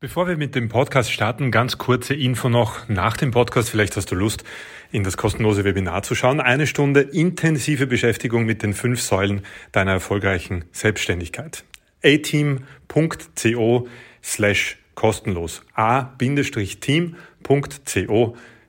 Bevor 0.00 0.28
wir 0.28 0.36
mit 0.36 0.54
dem 0.54 0.68
Podcast 0.68 1.10
starten, 1.10 1.50
ganz 1.50 1.76
kurze 1.76 2.14
Info 2.14 2.48
noch 2.48 2.88
nach 2.88 3.16
dem 3.16 3.32
Podcast. 3.32 3.68
Vielleicht 3.68 3.96
hast 3.96 4.12
du 4.12 4.14
Lust, 4.14 4.44
in 4.92 5.02
das 5.02 5.16
kostenlose 5.16 5.64
Webinar 5.64 6.04
zu 6.04 6.14
schauen. 6.14 6.40
Eine 6.40 6.68
Stunde 6.68 7.00
intensive 7.00 7.88
Beschäftigung 7.88 8.44
mit 8.44 8.62
den 8.62 8.74
fünf 8.74 9.02
Säulen 9.02 9.42
deiner 9.72 9.90
erfolgreichen 9.90 10.66
Selbstständigkeit. 10.70 11.64
ateam.co 12.04 13.88
slash 14.22 14.76
kostenlos. 14.94 15.62
a-team.co 15.74 17.16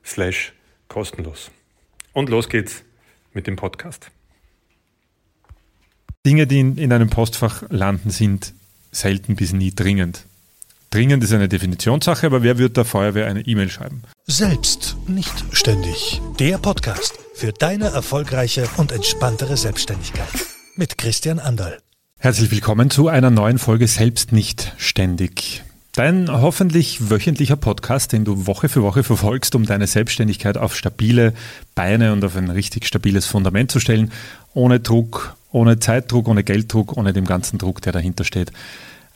slash 0.04 0.52
kostenlos. 0.88 1.52
Und 2.12 2.28
los 2.28 2.48
geht's 2.48 2.82
mit 3.34 3.46
dem 3.46 3.54
Podcast. 3.54 4.10
Dinge, 6.26 6.48
die 6.48 6.58
in, 6.58 6.76
in 6.76 6.92
einem 6.92 7.08
Postfach 7.08 7.62
landen, 7.68 8.10
sind 8.10 8.52
selten 8.90 9.36
bis 9.36 9.52
nie 9.52 9.72
dringend. 9.72 10.26
Dringend 10.92 11.22
ist 11.22 11.32
eine 11.32 11.48
Definitionssache, 11.48 12.26
aber 12.26 12.42
wer 12.42 12.58
wird 12.58 12.76
der 12.76 12.84
Feuerwehr 12.84 13.28
eine 13.28 13.42
E-Mail 13.42 13.70
schreiben? 13.70 14.02
Selbst 14.26 14.96
nicht 15.06 15.44
ständig. 15.52 16.20
Der 16.40 16.58
Podcast 16.58 17.14
für 17.32 17.52
deine 17.52 17.90
erfolgreiche 17.90 18.68
und 18.76 18.90
entspanntere 18.90 19.56
Selbstständigkeit 19.56 20.26
mit 20.74 20.98
Christian 20.98 21.38
Anderl. 21.38 21.78
Herzlich 22.18 22.50
willkommen 22.50 22.90
zu 22.90 23.06
einer 23.06 23.30
neuen 23.30 23.58
Folge 23.58 23.86
Selbst 23.86 24.32
nicht 24.32 24.74
ständig. 24.78 25.62
Dein 25.92 26.28
hoffentlich 26.28 27.08
wöchentlicher 27.08 27.54
Podcast, 27.54 28.12
den 28.12 28.24
du 28.24 28.48
Woche 28.48 28.68
für 28.68 28.82
Woche 28.82 29.04
verfolgst, 29.04 29.54
um 29.54 29.66
deine 29.66 29.86
Selbstständigkeit 29.86 30.58
auf 30.58 30.74
stabile 30.74 31.34
Beine 31.76 32.12
und 32.12 32.24
auf 32.24 32.34
ein 32.34 32.50
richtig 32.50 32.84
stabiles 32.84 33.26
Fundament 33.26 33.70
zu 33.70 33.78
stellen, 33.78 34.10
ohne 34.54 34.80
Druck, 34.80 35.36
ohne 35.52 35.78
Zeitdruck, 35.78 36.26
ohne 36.26 36.42
Gelddruck, 36.42 36.96
ohne 36.96 37.12
dem 37.12 37.26
ganzen 37.26 37.58
Druck, 37.58 37.80
der 37.80 37.92
dahinter 37.92 38.24
steht 38.24 38.50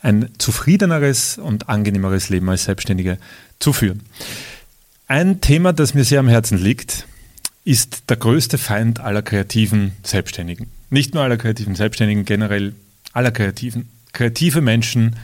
ein 0.05 0.29
zufriedeneres 0.37 1.39
und 1.39 1.67
angenehmeres 1.67 2.29
Leben 2.29 2.47
als 2.47 2.65
Selbstständige 2.65 3.17
zu 3.59 3.73
führen. 3.73 4.01
Ein 5.07 5.41
Thema, 5.41 5.73
das 5.73 5.95
mir 5.95 6.03
sehr 6.03 6.19
am 6.19 6.27
Herzen 6.27 6.59
liegt, 6.59 7.07
ist 7.63 8.03
der 8.09 8.17
größte 8.17 8.59
Feind 8.59 8.99
aller 8.99 9.23
kreativen 9.23 9.93
Selbstständigen. 10.03 10.67
Nicht 10.91 11.15
nur 11.15 11.23
aller 11.23 11.37
kreativen 11.37 11.73
Selbstständigen, 11.73 12.23
generell 12.23 12.75
aller 13.13 13.31
Kreativen. 13.31 13.89
Kreative 14.13 14.61
Menschen 14.61 15.15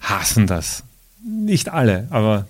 hassen 0.00 0.46
das. 0.46 0.84
Nicht 1.22 1.68
alle, 1.68 2.06
aber 2.08 2.46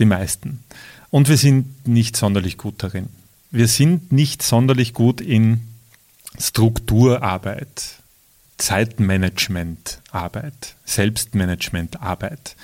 die 0.00 0.04
meisten. 0.04 0.64
Und 1.10 1.28
wir 1.28 1.36
sind 1.36 1.86
nicht 1.86 2.16
sonderlich 2.16 2.58
gut 2.58 2.82
darin. 2.82 3.08
Wir 3.52 3.68
sind 3.68 4.10
nicht 4.10 4.42
sonderlich 4.42 4.92
gut 4.92 5.20
in 5.20 5.60
Strukturarbeit, 6.36 8.00
Zeitmanagement-Arbeit, 8.58 10.76
Selbstmanagement-Arbeit. 10.84 12.56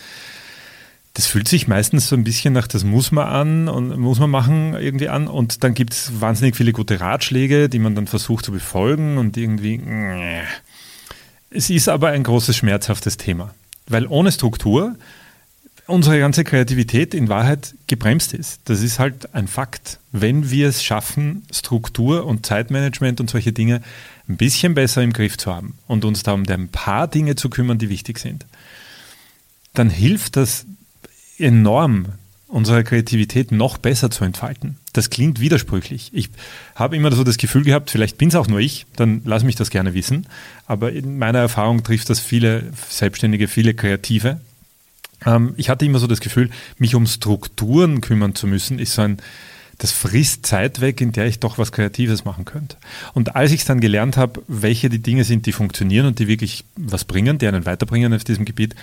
Das 1.14 1.26
fühlt 1.26 1.48
sich 1.48 1.66
meistens 1.66 2.08
so 2.08 2.16
ein 2.16 2.24
bisschen 2.24 2.54
nach, 2.54 2.68
das 2.68 2.84
muss 2.84 3.10
man 3.10 3.26
an 3.26 3.68
und 3.68 3.98
muss 3.98 4.20
man 4.20 4.30
machen 4.30 4.74
irgendwie 4.74 5.08
an. 5.08 5.26
Und 5.26 5.64
dann 5.64 5.74
gibt 5.74 5.92
es 5.92 6.20
wahnsinnig 6.20 6.56
viele 6.56 6.72
gute 6.72 7.00
Ratschläge, 7.00 7.68
die 7.68 7.80
man 7.80 7.94
dann 7.94 8.06
versucht 8.06 8.44
zu 8.44 8.52
befolgen 8.52 9.18
und 9.18 9.36
irgendwie. 9.36 9.80
Es 11.50 11.68
ist 11.68 11.88
aber 11.88 12.10
ein 12.10 12.22
großes, 12.22 12.56
schmerzhaftes 12.56 13.16
Thema. 13.16 13.52
Weil 13.88 14.06
ohne 14.06 14.30
Struktur 14.30 14.96
unsere 15.90 16.20
ganze 16.20 16.44
Kreativität 16.44 17.14
in 17.14 17.28
Wahrheit 17.28 17.74
gebremst 17.88 18.32
ist. 18.32 18.60
Das 18.66 18.80
ist 18.80 18.98
halt 18.98 19.34
ein 19.34 19.48
Fakt. 19.48 19.98
Wenn 20.12 20.50
wir 20.50 20.68
es 20.68 20.82
schaffen, 20.82 21.44
Struktur 21.52 22.24
und 22.24 22.46
Zeitmanagement 22.46 23.20
und 23.20 23.28
solche 23.28 23.52
Dinge 23.52 23.82
ein 24.30 24.36
bisschen 24.36 24.74
besser 24.74 25.02
im 25.02 25.12
Griff 25.12 25.36
zu 25.36 25.54
haben 25.54 25.74
und 25.86 26.04
uns 26.04 26.22
da 26.22 26.32
um 26.32 26.44
ein 26.48 26.68
paar 26.68 27.08
Dinge 27.08 27.36
zu 27.36 27.50
kümmern, 27.50 27.78
die 27.78 27.88
wichtig 27.88 28.18
sind, 28.18 28.46
dann 29.74 29.90
hilft 29.90 30.36
das 30.36 30.66
enorm, 31.38 32.06
unsere 32.48 32.82
Kreativität 32.82 33.52
noch 33.52 33.78
besser 33.78 34.10
zu 34.10 34.24
entfalten. 34.24 34.76
Das 34.92 35.08
klingt 35.08 35.40
widersprüchlich. 35.40 36.10
Ich 36.12 36.30
habe 36.74 36.96
immer 36.96 37.12
so 37.12 37.22
das 37.22 37.38
Gefühl 37.38 37.62
gehabt, 37.62 37.90
vielleicht 37.90 38.18
bin 38.18 38.28
es 38.28 38.34
auch 38.34 38.48
nur 38.48 38.58
ich, 38.58 38.86
dann 38.96 39.22
lass 39.24 39.44
mich 39.44 39.54
das 39.54 39.70
gerne 39.70 39.94
wissen. 39.94 40.26
Aber 40.66 40.92
in 40.92 41.18
meiner 41.18 41.38
Erfahrung 41.38 41.84
trifft 41.84 42.10
das 42.10 42.18
viele 42.18 42.72
Selbstständige, 42.88 43.46
viele 43.46 43.74
Kreative. 43.74 44.40
Ähm, 45.24 45.54
ich 45.56 45.68
hatte 45.68 45.84
immer 45.84 46.00
so 46.00 46.08
das 46.08 46.20
Gefühl, 46.20 46.50
mich 46.78 46.94
um 46.96 47.06
Strukturen 47.06 48.00
kümmern 48.00 48.34
zu 48.34 48.48
müssen, 48.48 48.80
ist 48.80 48.94
so 48.94 49.02
ein, 49.02 49.18
das 49.80 49.92
frisst 49.92 50.44
Zeit 50.44 50.82
weg, 50.82 51.00
in 51.00 51.12
der 51.12 51.26
ich 51.26 51.40
doch 51.40 51.56
was 51.56 51.72
Kreatives 51.72 52.26
machen 52.26 52.44
könnte. 52.44 52.76
Und 53.14 53.34
als 53.34 53.50
ich 53.50 53.60
es 53.60 53.66
dann 53.66 53.80
gelernt 53.80 54.18
habe, 54.18 54.42
welche 54.46 54.90
die 54.90 54.98
Dinge 54.98 55.24
sind, 55.24 55.46
die 55.46 55.52
funktionieren 55.52 56.06
und 56.06 56.18
die 56.18 56.28
wirklich 56.28 56.64
was 56.76 57.06
bringen, 57.06 57.38
die 57.38 57.46
einen 57.46 57.64
weiterbringen 57.64 58.12
auf 58.12 58.22
diesem 58.22 58.44
Gebiet, 58.44 58.74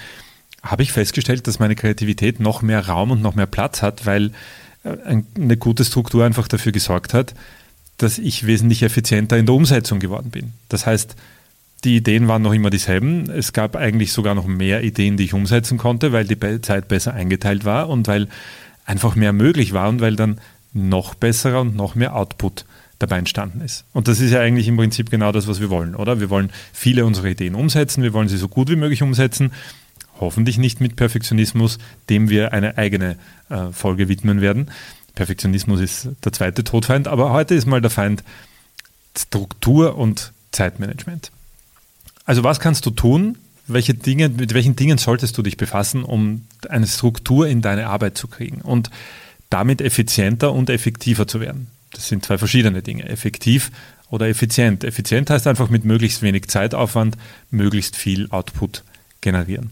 habe 0.63 0.81
ich 0.81 0.91
festgestellt, 0.91 1.45
dass 1.45 1.59
meine 1.59 1.75
Kreativität 1.75 2.39
noch 2.39 2.63
mehr 2.63 2.87
Raum 2.87 3.11
und 3.11 3.21
noch 3.21 3.35
mehr 3.35 3.45
Platz 3.45 3.83
hat, 3.83 4.07
weil 4.07 4.31
äh, 4.83 5.21
eine 5.35 5.57
gute 5.57 5.85
Struktur 5.85 6.25
einfach 6.25 6.47
dafür 6.47 6.71
gesorgt 6.71 7.13
hat, 7.13 7.35
dass 7.97 8.17
ich 8.17 8.47
wesentlich 8.47 8.81
effizienter 8.81 9.37
in 9.37 9.45
der 9.45 9.53
Umsetzung 9.53 9.99
geworden 9.99 10.31
bin. 10.31 10.53
Das 10.67 10.87
heißt, 10.87 11.15
die 11.83 11.97
Ideen 11.97 12.27
waren 12.27 12.41
noch 12.41 12.53
immer 12.53 12.71
dieselben. 12.71 13.29
Es 13.29 13.53
gab 13.53 13.75
eigentlich 13.75 14.11
sogar 14.11 14.33
noch 14.33 14.47
mehr 14.47 14.83
Ideen, 14.83 15.15
die 15.15 15.25
ich 15.25 15.35
umsetzen 15.35 15.77
konnte, 15.77 16.11
weil 16.11 16.25
die 16.25 16.61
Zeit 16.61 16.87
besser 16.87 17.13
eingeteilt 17.13 17.65
war 17.65 17.87
und 17.87 18.07
weil 18.07 18.27
einfach 18.85 19.15
mehr 19.15 19.31
möglich 19.31 19.73
war 19.73 19.89
und 19.89 20.01
weil 20.01 20.15
dann 20.15 20.39
noch 20.77 21.15
besserer 21.15 21.61
und 21.61 21.75
noch 21.75 21.95
mehr 21.95 22.15
Output 22.15 22.65
dabei 22.99 23.19
entstanden 23.19 23.61
ist. 23.61 23.85
Und 23.93 24.07
das 24.07 24.19
ist 24.19 24.31
ja 24.31 24.41
eigentlich 24.41 24.67
im 24.67 24.77
Prinzip 24.77 25.09
genau 25.09 25.31
das, 25.31 25.47
was 25.47 25.59
wir 25.59 25.69
wollen, 25.69 25.95
oder? 25.95 26.19
Wir 26.19 26.29
wollen 26.29 26.51
viele 26.73 27.05
unserer 27.05 27.27
Ideen 27.27 27.55
umsetzen, 27.55 28.03
wir 28.03 28.13
wollen 28.13 28.27
sie 28.27 28.37
so 28.37 28.47
gut 28.47 28.69
wie 28.69 28.75
möglich 28.75 29.03
umsetzen, 29.03 29.51
hoffentlich 30.19 30.57
nicht 30.57 30.81
mit 30.81 30.95
Perfektionismus, 30.95 31.77
dem 32.09 32.29
wir 32.29 32.53
eine 32.53 32.77
eigene 32.77 33.17
äh, 33.49 33.71
Folge 33.71 34.09
widmen 34.09 34.41
werden. 34.41 34.71
Perfektionismus 35.13 35.79
ist 35.79 36.09
der 36.23 36.33
zweite 36.33 36.63
Todfeind, 36.63 37.07
aber 37.07 37.31
heute 37.31 37.55
ist 37.55 37.65
mal 37.65 37.81
der 37.81 37.91
Feind 37.91 38.23
Struktur 39.17 39.97
und 39.97 40.31
Zeitmanagement. 40.51 41.31
Also 42.25 42.43
was 42.43 42.59
kannst 42.59 42.85
du 42.85 42.91
tun? 42.91 43.37
Welche 43.67 43.93
Dinge, 43.93 44.29
mit 44.29 44.53
welchen 44.53 44.75
Dingen 44.75 44.97
solltest 44.97 45.37
du 45.37 45.41
dich 45.41 45.57
befassen, 45.57 46.03
um 46.03 46.45
eine 46.69 46.87
Struktur 46.87 47.47
in 47.47 47.61
deine 47.61 47.87
Arbeit 47.87 48.17
zu 48.17 48.27
kriegen? 48.27 48.61
Und 48.61 48.89
damit 49.49 49.81
effizienter 49.81 50.53
und 50.53 50.69
effektiver 50.69 51.27
zu 51.27 51.39
werden. 51.39 51.67
Das 51.91 52.07
sind 52.07 52.25
zwei 52.25 52.37
verschiedene 52.37 52.81
Dinge. 52.81 53.07
Effektiv 53.07 53.71
oder 54.09 54.27
effizient. 54.27 54.83
Effizient 54.83 55.29
heißt 55.29 55.47
einfach 55.47 55.69
mit 55.69 55.85
möglichst 55.85 56.21
wenig 56.21 56.47
Zeitaufwand 56.47 57.17
möglichst 57.49 57.95
viel 57.95 58.29
Output 58.29 58.83
generieren. 59.21 59.71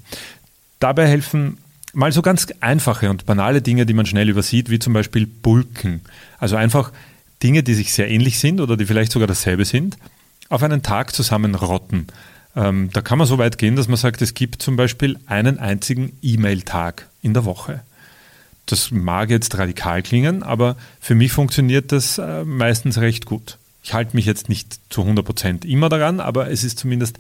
Dabei 0.80 1.08
helfen 1.08 1.58
mal 1.94 2.12
so 2.12 2.22
ganz 2.22 2.48
einfache 2.60 3.10
und 3.10 3.26
banale 3.26 3.62
Dinge, 3.62 3.86
die 3.86 3.94
man 3.94 4.06
schnell 4.06 4.30
übersieht, 4.30 4.70
wie 4.70 4.80
zum 4.80 4.94
Beispiel 4.94 5.26
Bulken. 5.26 6.02
Also 6.38 6.56
einfach 6.56 6.92
Dinge, 7.42 7.64
die 7.64 7.74
sich 7.74 7.94
sehr 7.94 8.10
ähnlich 8.10 8.40
sind 8.40 8.60
oder 8.60 8.78
die 8.78 8.86
vielleicht 8.86 9.12
sogar 9.12 9.28
dasselbe 9.28 9.66
sind, 9.66 9.98
auf 10.50 10.64
einen 10.64 10.84
Tag 10.84 11.14
zusammenrotten. 11.14 12.08
Ähm, 12.56 12.90
da 12.94 13.02
kann 13.02 13.18
man 13.18 13.28
so 13.28 13.38
weit 13.38 13.58
gehen, 13.58 13.76
dass 13.76 13.88
man 13.88 13.98
sagt, 13.98 14.22
es 14.22 14.34
gibt 14.34 14.62
zum 14.62 14.76
Beispiel 14.76 15.18
einen 15.26 15.60
einzigen 15.60 16.18
E-Mail-Tag 16.22 17.10
in 17.22 17.34
der 17.34 17.46
Woche. 17.46 17.82
Das 18.66 18.90
mag 18.92 19.30
jetzt 19.30 19.58
radikal 19.58 20.02
klingen, 20.02 20.42
aber 20.42 20.76
für 21.00 21.16
mich 21.16 21.32
funktioniert 21.32 21.92
das 21.92 22.18
äh, 22.18 22.44
meistens 22.44 22.98
recht 22.98 23.26
gut. 23.26 23.58
Ich 23.84 23.94
halte 23.94 24.16
mich 24.16 24.26
jetzt 24.26 24.50
nicht 24.50 24.80
zu 24.90 25.02
100 25.02 25.24
Prozent 25.24 25.66
immer 25.66 25.90
daran, 25.90 26.20
aber 26.20 26.50
es 26.50 26.64
ist 26.64 26.80
zumindest 26.80 27.20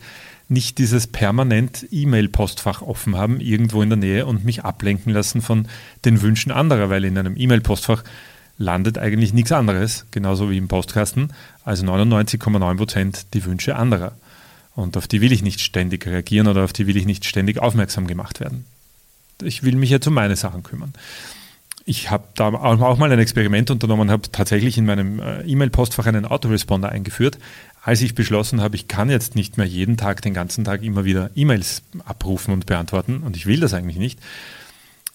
nicht 0.50 0.80
dieses 0.80 1.06
permanent 1.06 1.86
E-Mail-Postfach 1.92 2.82
offen 2.82 3.16
haben, 3.16 3.40
irgendwo 3.40 3.84
in 3.84 3.90
der 3.90 3.98
Nähe 3.98 4.26
und 4.26 4.46
mich 4.46 4.64
ablenken 4.64 5.14
lassen 5.14 5.42
von 5.42 5.68
den 6.06 6.22
Wünschen 6.22 6.52
anderer, 6.52 6.90
weil 6.90 7.06
in 7.06 7.18
einem 7.18 7.38
E-Mail-Postfach 7.38 8.04
landet 8.58 8.98
eigentlich 8.98 9.34
nichts 9.34 9.52
anderes, 9.52 10.06
genauso 10.12 10.50
wie 10.50 10.58
im 10.58 10.68
Postkasten, 10.68 11.34
als 11.64 11.84
99,9 11.84 12.78
Prozent 12.78 13.26
die 13.34 13.46
Wünsche 13.46 13.76
anderer. 13.76 14.14
Und 14.76 14.98
auf 14.98 15.08
die 15.08 15.22
will 15.22 15.32
ich 15.32 15.44
nicht 15.44 15.62
ständig 15.62 16.06
reagieren 16.08 16.48
oder 16.48 16.64
auf 16.64 16.74
die 16.74 16.88
will 16.88 16.98
ich 16.98 17.06
nicht 17.06 17.26
ständig 17.26 17.60
aufmerksam 17.60 18.08
gemacht 18.08 18.40
werden. 18.40 18.66
Ich 19.42 19.64
will 19.64 19.76
mich 19.76 19.90
jetzt 19.90 20.08
um 20.08 20.14
meine 20.14 20.36
Sachen 20.36 20.64
kümmern 20.64 20.94
ich 21.86 22.10
habe 22.10 22.24
da 22.36 22.48
auch 22.48 22.98
mal 22.98 23.12
ein 23.12 23.20
Experiment 23.20 23.70
unternommen, 23.70 24.10
habe 24.10 24.32
tatsächlich 24.32 24.78
in 24.78 24.86
meinem 24.86 25.20
äh, 25.20 25.42
E-Mail-Postfach 25.44 26.08
einen 26.08 26.26
Autoresponder 26.26 26.90
eingeführt. 26.90 27.38
Als 27.84 28.02
ich 28.02 28.16
beschlossen 28.16 28.60
habe, 28.60 28.76
ich 28.76 28.88
kann 28.88 29.12
jetzt 29.12 29.36
nicht 29.36 29.58
mehr 29.58 29.68
jeden 29.68 29.96
Tag, 29.96 30.24
den 30.24 30.34
ganzen 30.34 30.64
Tag 30.64 30.82
immer 30.82 31.06
wieder 31.06 31.30
E-Mails 31.36 31.84
abrufen 32.04 32.52
und 32.54 32.66
beantworten 32.66 33.20
und 33.20 33.38
ich 33.38 33.46
will 33.46 33.60
das 33.60 33.76
eigentlich 33.76 33.98
nicht, 33.98 34.20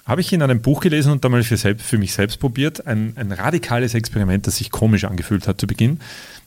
habe 0.07 0.21
ich 0.21 0.33
in 0.33 0.43
einem 0.43 0.63
Buch 0.63 0.81
gelesen 0.81 1.11
und 1.11 1.25
damals 1.25 1.49
für, 1.49 1.57
selbst, 1.57 1.85
für 1.85 1.99
mich 1.99 2.13
selbst 2.13 2.39
probiert, 2.39 2.87
ein, 2.87 3.15
ein 3.17 3.33
radikales 3.33 3.95
Experiment, 3.95 4.47
das 4.47 4.57
sich 4.57 4.71
komisch 4.71 5.05
angefühlt 5.05 5.49
hat 5.49 5.61
zu 5.61 5.67
Beginn, 5.67 6.01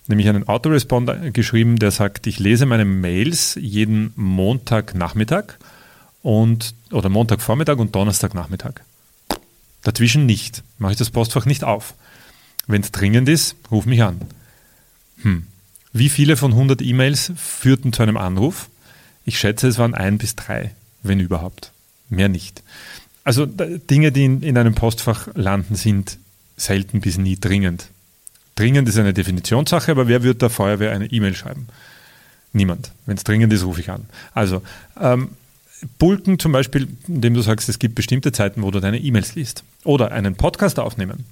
nämlich 0.07 0.29
einen 0.29 0.47
Autoresponder 0.47 1.31
geschrieben, 1.31 1.77
der 1.77 1.91
sagt, 1.91 2.27
ich 2.27 2.39
lese 2.39 2.65
meine 2.65 2.85
Mails 2.85 3.57
jeden 3.59 4.13
Montagnachmittag 4.15 5.55
und 6.21 6.73
oder 6.91 7.09
Montagvormittag 7.09 7.77
und 7.77 7.93
Donnerstagnachmittag. 7.93 8.81
Dazwischen 9.83 10.25
nicht. 10.25 10.63
Mache 10.77 10.93
ich 10.93 10.97
das 10.97 11.11
Postfach 11.11 11.45
nicht 11.45 11.63
auf. 11.63 11.93
Wenn 12.67 12.81
es 12.81 12.91
dringend 12.91 13.29
ist, 13.29 13.55
ruf 13.69 13.85
mich 13.85 14.01
an. 14.01 14.21
Hm. 15.21 15.47
Wie 15.91 16.09
viele 16.09 16.37
von 16.37 16.51
100 16.51 16.81
E-Mails 16.81 17.33
führten 17.35 17.93
zu 17.93 18.01
einem 18.01 18.17
Anruf? 18.17 18.69
Ich 19.25 19.39
schätze, 19.39 19.67
es 19.67 19.77
waren 19.77 19.93
ein 19.93 20.17
bis 20.17 20.35
drei, 20.35 20.71
wenn 21.03 21.19
überhaupt. 21.19 21.71
mehr 22.09 22.29
nicht. 22.29 22.63
Also 23.23 23.45
Dinge, 23.45 24.11
die 24.11 24.25
in, 24.25 24.41
in 24.41 24.57
einem 24.57 24.75
Postfach 24.75 25.29
landen, 25.33 25.75
sind 25.75 26.17
selten 26.57 27.01
bis 27.01 27.17
nie 27.17 27.37
dringend. 27.39 27.87
Dringend 28.55 28.87
ist 28.87 28.97
eine 28.97 29.13
Definitionssache, 29.13 29.91
aber 29.91 30.07
wer 30.07 30.23
wird 30.23 30.41
der 30.41 30.49
Feuerwehr 30.49 30.91
eine 30.91 31.07
E-Mail 31.07 31.35
schreiben? 31.35 31.67
Niemand. 32.51 32.91
Wenn 33.05 33.17
es 33.17 33.23
dringend 33.23 33.51
ist, 33.51 33.63
rufe 33.63 33.81
ich 33.81 33.89
an. 33.89 34.05
Also 34.33 34.61
ähm, 34.99 35.29
Bulken 35.99 36.39
zum 36.39 36.51
Beispiel, 36.51 36.87
indem 37.07 37.33
du 37.33 37.41
sagst, 37.41 37.69
es 37.69 37.79
gibt 37.79 37.95
bestimmte 37.95 38.31
Zeiten, 38.31 38.63
wo 38.63 38.71
du 38.71 38.79
deine 38.79 38.99
E-Mails 38.99 39.35
liest. 39.35 39.63
Oder 39.83 40.11
einen 40.11 40.35
Podcast 40.35 40.79
aufnehmen. 40.79 41.25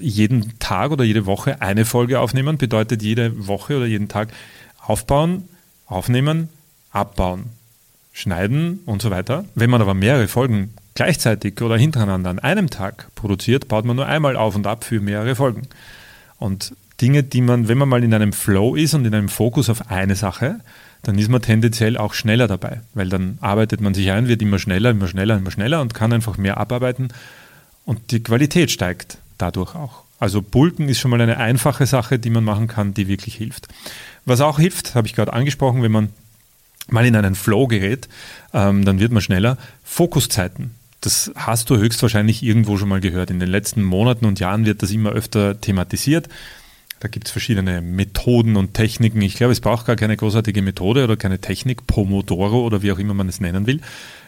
Jeden 0.00 0.58
Tag 0.58 0.90
oder 0.90 1.04
jede 1.04 1.26
Woche 1.26 1.60
eine 1.60 1.84
Folge 1.84 2.20
aufnehmen 2.20 2.56
bedeutet 2.56 3.02
jede 3.02 3.46
Woche 3.46 3.76
oder 3.76 3.86
jeden 3.86 4.08
Tag 4.08 4.32
aufbauen, 4.78 5.48
aufnehmen, 5.86 6.48
abbauen, 6.90 7.44
schneiden 8.12 8.80
und 8.86 9.02
so 9.02 9.10
weiter. 9.10 9.44
Wenn 9.54 9.68
man 9.68 9.82
aber 9.82 9.92
mehrere 9.92 10.28
Folgen 10.28 10.72
gleichzeitig 10.94 11.60
oder 11.60 11.76
hintereinander 11.76 12.30
an 12.30 12.38
einem 12.38 12.70
Tag 12.70 13.08
produziert, 13.14 13.68
baut 13.68 13.84
man 13.84 13.96
nur 13.96 14.06
einmal 14.06 14.36
auf 14.36 14.56
und 14.56 14.66
ab 14.66 14.84
für 14.84 15.00
mehrere 15.00 15.34
Folgen. 15.34 15.68
Und 16.38 16.74
Dinge, 17.00 17.22
die 17.22 17.42
man, 17.42 17.68
wenn 17.68 17.78
man 17.78 17.88
mal 17.88 18.02
in 18.02 18.14
einem 18.14 18.32
Flow 18.32 18.74
ist 18.74 18.94
und 18.94 19.04
in 19.04 19.14
einem 19.14 19.28
Fokus 19.28 19.68
auf 19.68 19.90
eine 19.90 20.16
Sache, 20.16 20.60
dann 21.02 21.18
ist 21.18 21.28
man 21.28 21.42
tendenziell 21.42 21.96
auch 21.96 22.14
schneller 22.14 22.48
dabei, 22.48 22.80
weil 22.94 23.08
dann 23.08 23.38
arbeitet 23.40 23.80
man 23.80 23.94
sich 23.94 24.10
ein, 24.10 24.28
wird 24.28 24.42
immer 24.42 24.58
schneller, 24.58 24.90
immer 24.90 25.08
schneller, 25.08 25.36
immer 25.36 25.50
schneller 25.50 25.80
und 25.80 25.94
kann 25.94 26.12
einfach 26.12 26.36
mehr 26.36 26.58
abarbeiten 26.58 27.08
und 27.84 28.10
die 28.10 28.22
Qualität 28.22 28.70
steigt 28.70 29.18
dadurch 29.38 29.74
auch. 29.74 30.04
Also 30.18 30.42
Bulken 30.42 30.88
ist 30.88 30.98
schon 30.98 31.10
mal 31.10 31.20
eine 31.20 31.36
einfache 31.36 31.86
Sache, 31.86 32.18
die 32.18 32.30
man 32.30 32.44
machen 32.44 32.68
kann, 32.68 32.94
die 32.94 33.06
wirklich 33.06 33.34
hilft. 33.34 33.68
Was 34.24 34.40
auch 34.40 34.58
hilft, 34.58 34.94
habe 34.94 35.06
ich 35.06 35.14
gerade 35.14 35.32
angesprochen, 35.32 35.82
wenn 35.82 35.92
man 35.92 36.08
mal 36.88 37.04
in 37.04 37.16
einen 37.16 37.34
Flow 37.34 37.66
gerät, 37.66 38.08
ähm, 38.52 38.84
dann 38.84 38.98
wird 38.98 39.12
man 39.12 39.22
schneller. 39.22 39.58
Fokuszeiten. 39.84 40.72
Das 41.00 41.30
hast 41.36 41.70
du 41.70 41.76
höchstwahrscheinlich 41.76 42.42
irgendwo 42.42 42.78
schon 42.78 42.88
mal 42.88 43.00
gehört. 43.00 43.30
In 43.30 43.38
den 43.38 43.50
letzten 43.50 43.82
Monaten 43.82 44.24
und 44.24 44.40
Jahren 44.40 44.64
wird 44.64 44.82
das 44.82 44.90
immer 44.90 45.10
öfter 45.10 45.60
thematisiert. 45.60 46.28
Da 47.00 47.08
gibt 47.08 47.26
es 47.26 47.32
verschiedene 47.32 47.82
Methoden 47.82 48.56
und 48.56 48.72
Techniken. 48.74 49.20
Ich 49.20 49.36
glaube, 49.36 49.52
es 49.52 49.60
braucht 49.60 49.86
gar 49.86 49.96
keine 49.96 50.16
großartige 50.16 50.62
Methode 50.62 51.04
oder 51.04 51.16
keine 51.16 51.38
Technik, 51.38 51.86
Pomodoro 51.86 52.64
oder 52.64 52.82
wie 52.82 52.90
auch 52.90 52.98
immer 52.98 53.12
man 53.12 53.28
es 53.28 53.40
nennen 53.40 53.66
will. 53.66 53.80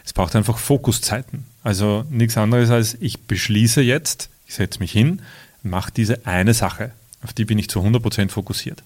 Es 0.05 0.13
braucht 0.13 0.35
einfach 0.35 0.57
Fokuszeiten. 0.59 1.45
Also 1.63 2.05
nichts 2.09 2.37
anderes 2.37 2.69
als, 2.69 2.95
ich 2.99 3.21
beschließe 3.21 3.81
jetzt, 3.81 4.29
ich 4.45 4.55
setze 4.55 4.79
mich 4.79 4.91
hin, 4.91 5.21
mache 5.63 5.91
diese 5.91 6.25
eine 6.27 6.53
Sache. 6.53 6.91
Auf 7.23 7.33
die 7.33 7.45
bin 7.45 7.57
ich 7.57 7.69
zu 7.69 7.81
100% 7.81 8.29
fokussiert. 8.29 8.83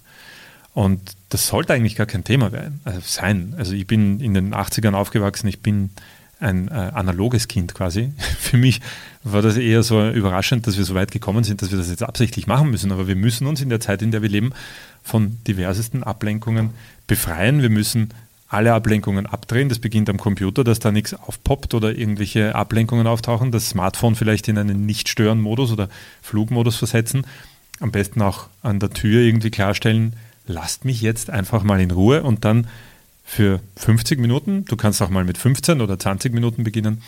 Und 0.73 1.01
das 1.29 1.47
sollte 1.47 1.73
eigentlich 1.73 1.95
gar 1.95 2.07
kein 2.07 2.23
Thema 2.23 2.51
sein. 3.05 3.53
Also 3.57 3.73
ich 3.73 3.85
bin 3.85 4.19
in 4.21 4.33
den 4.33 4.55
80ern 4.55 4.93
aufgewachsen, 4.93 5.47
ich 5.47 5.61
bin 5.61 5.91
ein 6.43 6.67
äh, 6.67 6.71
analoges 6.71 7.47
Kind 7.47 7.73
quasi. 7.73 8.11
Für 8.39 8.57
mich 8.57 8.81
war 9.23 9.41
das 9.41 9.57
eher 9.57 9.83
so 9.83 10.09
überraschend, 10.09 10.67
dass 10.67 10.77
wir 10.77 10.83
so 10.83 10.93
weit 10.93 11.11
gekommen 11.11 11.43
sind, 11.43 11.61
dass 11.61 11.71
wir 11.71 11.77
das 11.77 11.89
jetzt 11.89 12.03
absichtlich 12.03 12.47
machen 12.47 12.69
müssen. 12.69 12.91
Aber 12.91 13.07
wir 13.07 13.15
müssen 13.15 13.47
uns 13.47 13.61
in 13.61 13.69
der 13.69 13.79
Zeit, 13.79 14.01
in 14.01 14.11
der 14.11 14.21
wir 14.21 14.29
leben, 14.29 14.53
von 15.03 15.37
diversesten 15.47 16.03
Ablenkungen 16.03 16.71
befreien. 17.07 17.61
Wir 17.61 17.69
müssen 17.69 18.09
alle 18.53 18.73
Ablenkungen 18.73 19.25
abdrehen. 19.25 19.69
Das 19.69 19.79
beginnt 19.79 20.09
am 20.09 20.17
Computer, 20.17 20.63
dass 20.63 20.79
da 20.79 20.91
nichts 20.91 21.13
aufpoppt 21.13 21.73
oder 21.73 21.97
irgendwelche 21.97 22.53
Ablenkungen 22.53 23.07
auftauchen. 23.07 23.51
Das 23.51 23.69
Smartphone 23.69 24.15
vielleicht 24.15 24.47
in 24.47 24.57
einen 24.57 24.85
Nicht-Stören-Modus 24.85 25.71
oder 25.71 25.89
Flugmodus 26.21 26.75
versetzen. 26.75 27.25
Am 27.79 27.91
besten 27.91 28.21
auch 28.21 28.47
an 28.61 28.79
der 28.79 28.91
Tür 28.91 29.21
irgendwie 29.21 29.49
klarstellen, 29.49 30.15
lasst 30.45 30.85
mich 30.85 31.01
jetzt 31.01 31.29
einfach 31.29 31.63
mal 31.63 31.81
in 31.81 31.91
Ruhe 31.91 32.23
und 32.23 32.45
dann 32.45 32.67
für 33.23 33.61
50 33.77 34.19
Minuten, 34.19 34.65
du 34.65 34.75
kannst 34.75 35.01
auch 35.01 35.09
mal 35.09 35.23
mit 35.23 35.37
15 35.37 35.81
oder 35.81 35.97
20 35.97 36.33
Minuten 36.33 36.63
beginnen, 36.63 37.01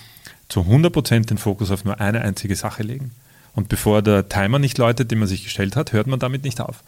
zu 0.50 0.62
100% 0.62 1.26
den 1.26 1.38
Fokus 1.38 1.72
auf 1.72 1.86
nur 1.86 2.00
eine 2.00 2.22
einzige 2.22 2.56
Sache 2.56 2.84
legen. 2.84 3.12
Und 3.54 3.70
bevor 3.70 4.02
der 4.02 4.28
Timer 4.30 4.60
nicht 4.60 4.78
läutet, 4.78 5.12
den 5.12 5.20
man 5.20 5.28
sich 5.28 5.44
gestellt 5.44 5.76
hat, 5.76 5.94
hört 5.94 6.08
man 6.08 6.20
damit 6.20 6.44
nicht 6.44 6.62
auf. 6.62 6.84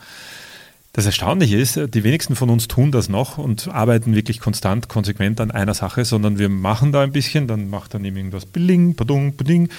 Das 0.93 1.05
Erstaunliche 1.05 1.57
ist, 1.57 1.79
die 1.93 2.03
wenigsten 2.03 2.35
von 2.35 2.49
uns 2.49 2.67
tun 2.67 2.91
das 2.91 3.07
noch 3.07 3.37
und 3.37 3.67
arbeiten 3.67 4.15
wirklich 4.15 4.39
konstant, 4.39 4.89
konsequent 4.89 5.39
an 5.39 5.51
einer 5.51 5.75
Sache, 5.75 6.03
sondern 6.05 6.39
wir 6.39 6.49
machen 6.49 6.91
da 6.91 7.03
ein 7.03 7.11
bisschen, 7.11 7.47
dann 7.47 7.69
macht 7.69 7.93
dann 7.93 8.03
eben 8.03 8.17
irgendwas 8.17 8.47
Bling, 8.47 8.95
Badung, 8.95 9.35
Bading 9.35 9.69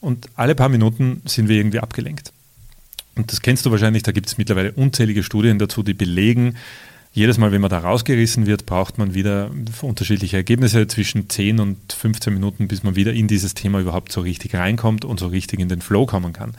und 0.00 0.28
alle 0.34 0.54
paar 0.54 0.68
Minuten 0.68 1.22
sind 1.24 1.48
wir 1.48 1.56
irgendwie 1.56 1.80
abgelenkt. 1.80 2.32
Und 3.16 3.32
das 3.32 3.40
kennst 3.40 3.64
du 3.64 3.70
wahrscheinlich, 3.70 4.02
da 4.02 4.12
gibt 4.12 4.26
es 4.26 4.36
mittlerweile 4.36 4.72
unzählige 4.72 5.22
Studien 5.22 5.58
dazu, 5.58 5.82
die 5.82 5.94
belegen, 5.94 6.56
jedes 7.16 7.38
Mal, 7.38 7.50
wenn 7.50 7.62
man 7.62 7.70
da 7.70 7.78
rausgerissen 7.78 8.44
wird, 8.44 8.66
braucht 8.66 8.98
man 8.98 9.14
wieder 9.14 9.50
unterschiedliche 9.80 10.36
Ergebnisse 10.36 10.86
zwischen 10.86 11.30
10 11.30 11.60
und 11.60 11.92
15 11.94 12.30
Minuten, 12.32 12.68
bis 12.68 12.82
man 12.82 12.94
wieder 12.94 13.14
in 13.14 13.26
dieses 13.26 13.54
Thema 13.54 13.80
überhaupt 13.80 14.12
so 14.12 14.20
richtig 14.20 14.54
reinkommt 14.54 15.06
und 15.06 15.18
so 15.18 15.28
richtig 15.28 15.58
in 15.58 15.70
den 15.70 15.80
Flow 15.80 16.04
kommen 16.04 16.34
kann. 16.34 16.52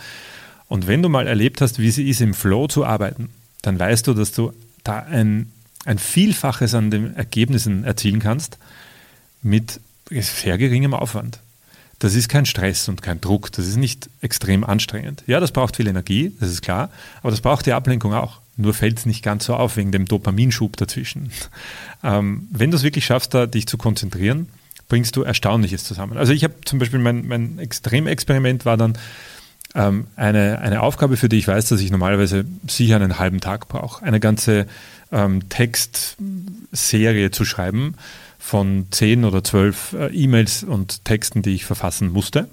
Und 0.68 0.88
wenn 0.88 1.04
du 1.04 1.10
mal 1.10 1.28
erlebt 1.28 1.62
hast, 1.62 1.78
wie 1.78 1.88
es 1.88 2.00
ist, 2.00 2.22
im 2.22 2.34
Flow 2.34 2.68
zu 2.68 2.84
arbeiten, 2.84 3.30
dann 3.62 3.78
weißt 3.78 4.08
du, 4.08 4.16
dass 4.16 4.32
du 4.32 4.52
da 4.84 4.98
ein, 4.98 5.52
ein 5.86 6.00
Vielfaches 6.00 6.74
an 6.74 6.90
den 6.90 7.16
Ergebnissen 7.16 7.84
erzielen 7.84 8.20
kannst 8.20 8.58
mit 9.44 9.80
sehr 10.10 10.58
geringem 10.58 10.96
Aufwand. 10.96 11.40
Das 12.00 12.16
ist 12.16 12.30
kein 12.30 12.48
Stress 12.48 12.90
und 12.90 13.04
kein 13.04 13.22
Druck, 13.22 13.52
das 13.52 13.68
ist 13.68 13.78
nicht 13.78 14.10
extrem 14.22 14.64
anstrengend. 14.64 15.24
Ja, 15.28 15.40
das 15.40 15.52
braucht 15.52 15.76
viel 15.76 15.88
Energie, 15.88 16.36
das 16.40 16.50
ist 16.50 16.64
klar, 16.64 16.90
aber 17.22 17.30
das 17.30 17.42
braucht 17.42 17.68
die 17.68 17.74
Ablenkung 17.74 18.16
auch. 18.16 18.42
Nur 18.58 18.74
fällt 18.74 19.00
es 19.00 19.06
nicht 19.06 19.24
ganz 19.24 19.46
so 19.46 19.56
auf 19.56 19.78
wegen 19.78 19.92
dem 19.92 20.06
Dopaminschub 20.06 20.76
dazwischen. 20.78 21.32
Ähm, 22.04 22.48
wenn 22.52 22.72
du 22.72 22.78
es 22.78 22.84
wirklich 22.84 23.06
schaffst, 23.06 23.34
da 23.34 23.46
dich 23.46 23.68
zu 23.68 23.78
konzentrieren, 23.78 24.48
bringst 24.90 25.16
du 25.16 25.24
Erstaunliches 25.24 25.84
zusammen. 25.84 26.18
Also 26.18 26.34
ich 26.34 26.44
habe 26.44 26.56
zum 26.66 26.80
Beispiel 26.80 27.00
mein, 27.00 27.28
mein 27.28 27.60
Extremexperiment 27.60 28.66
war 28.66 28.78
dann 28.78 28.98
ähm, 29.76 30.08
eine, 30.16 30.60
eine 30.60 30.82
Aufgabe, 30.82 31.18
für 31.18 31.30
die 31.30 31.38
ich 31.38 31.48
weiß, 31.48 31.70
dass 31.70 31.82
ich 31.82 31.92
normalerweise 31.92 32.46
sicher 32.68 32.96
einen 32.96 33.20
halben 33.20 33.40
Tag 33.40 33.68
brauche, 33.68 34.04
eine 34.04 34.20
ganze 34.20 34.66
ähm, 35.12 35.48
Textserie 35.50 37.32
zu 37.32 37.46
schreiben 37.46 37.96
von 38.40 38.88
zehn 38.92 39.26
oder 39.26 39.44
zwölf 39.44 39.94
äh, 39.94 40.08
E-Mails 40.08 40.64
und 40.64 41.04
Texten, 41.06 41.42
die 41.42 41.54
ich 41.54 41.66
verfassen 41.66 42.12
musste. 42.12 42.48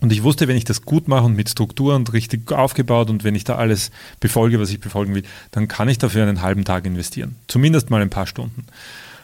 Und 0.00 0.12
ich 0.12 0.22
wusste, 0.22 0.46
wenn 0.46 0.56
ich 0.56 0.64
das 0.64 0.82
gut 0.82 1.08
mache 1.08 1.24
und 1.24 1.36
mit 1.36 1.48
Struktur 1.48 1.94
und 1.94 2.12
richtig 2.12 2.52
aufgebaut 2.52 3.08
und 3.08 3.24
wenn 3.24 3.34
ich 3.34 3.44
da 3.44 3.56
alles 3.56 3.90
befolge, 4.20 4.60
was 4.60 4.70
ich 4.70 4.80
befolgen 4.80 5.14
will, 5.14 5.22
dann 5.52 5.68
kann 5.68 5.88
ich 5.88 5.98
dafür 5.98 6.22
einen 6.22 6.42
halben 6.42 6.64
Tag 6.64 6.84
investieren. 6.84 7.36
Zumindest 7.48 7.88
mal 7.88 8.02
ein 8.02 8.10
paar 8.10 8.26
Stunden. 8.26 8.66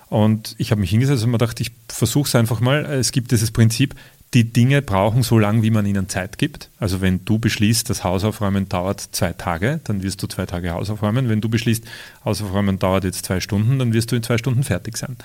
Und 0.09 0.55
ich 0.59 0.71
habe 0.71 0.81
mich 0.81 0.91
hingesetzt 0.91 1.25
und 1.25 1.31
mir 1.31 1.39
gedacht, 1.39 1.61
ich 1.61 1.73
versuche 1.89 2.29
es 2.29 2.35
einfach 2.35 2.61
mal. 2.61 2.85
Es 2.85 3.13
gibt 3.13 3.31
dieses 3.31 3.51
Prinzip, 3.51 3.95
die 4.35 4.45
Dinge 4.45 4.81
brauchen 4.81 5.23
so 5.23 5.39
lange, 5.39 5.63
wie 5.63 5.71
man 5.71 5.85
ihnen 5.85 6.09
Zeit 6.09 6.39
gibt. 6.39 6.71
Also 6.79 7.01
wenn 7.03 7.25
du 7.25 7.39
beschließt, 7.39 7.89
das 7.91 8.03
Hausaufräumen 8.03 8.69
dauert 8.69 9.01
zwei 9.13 9.33
Tage, 9.35 9.81
dann 9.85 10.03
wirst 10.03 10.23
du 10.23 10.27
zwei 10.27 10.47
Tage 10.47 10.71
Hausaufräumen. 10.71 11.29
Wenn 11.29 11.43
du 11.43 11.51
beschließt, 11.51 11.85
Hausaufräumen 12.25 12.79
dauert 12.79 13.05
jetzt 13.05 13.27
zwei 13.27 13.41
Stunden, 13.41 13.79
dann 13.79 13.93
wirst 13.93 14.11
du 14.11 14.17
in 14.17 14.23
zwei 14.23 14.39
Stunden 14.39 14.65
fertig 14.65 14.97
sein. 14.97 15.17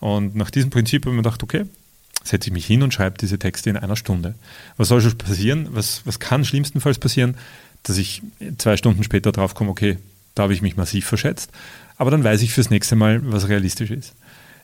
Und 0.00 0.34
nach 0.34 0.50
diesem 0.50 0.70
Prinzip 0.70 1.02
habe 1.02 1.10
ich 1.10 1.16
mir 1.16 1.22
gedacht, 1.22 1.42
okay, 1.42 1.66
setze 2.24 2.48
ich 2.48 2.52
mich 2.52 2.66
hin 2.66 2.82
und 2.82 2.92
schreibe 2.92 3.18
diese 3.18 3.38
Texte 3.38 3.70
in 3.70 3.76
einer 3.76 3.96
Stunde. 3.96 4.34
Was 4.76 4.88
soll 4.88 5.00
schon 5.00 5.16
passieren? 5.16 5.68
Was, 5.70 6.02
was 6.04 6.18
kann 6.18 6.44
schlimmstenfalls 6.44 6.98
passieren? 6.98 7.36
Dass 7.82 7.98
ich 7.98 8.22
zwei 8.58 8.76
Stunden 8.76 9.04
später 9.04 9.30
drauf 9.30 9.54
komme, 9.54 9.70
okay, 9.70 9.98
da 10.34 10.44
habe 10.44 10.54
ich 10.54 10.62
mich 10.62 10.76
massiv 10.76 11.06
verschätzt. 11.06 11.50
Aber 11.96 12.10
dann 12.10 12.24
weiß 12.24 12.42
ich 12.42 12.52
fürs 12.52 12.70
nächste 12.70 12.96
Mal, 12.96 13.20
was 13.30 13.48
realistisch 13.48 13.90
ist. 13.90 14.14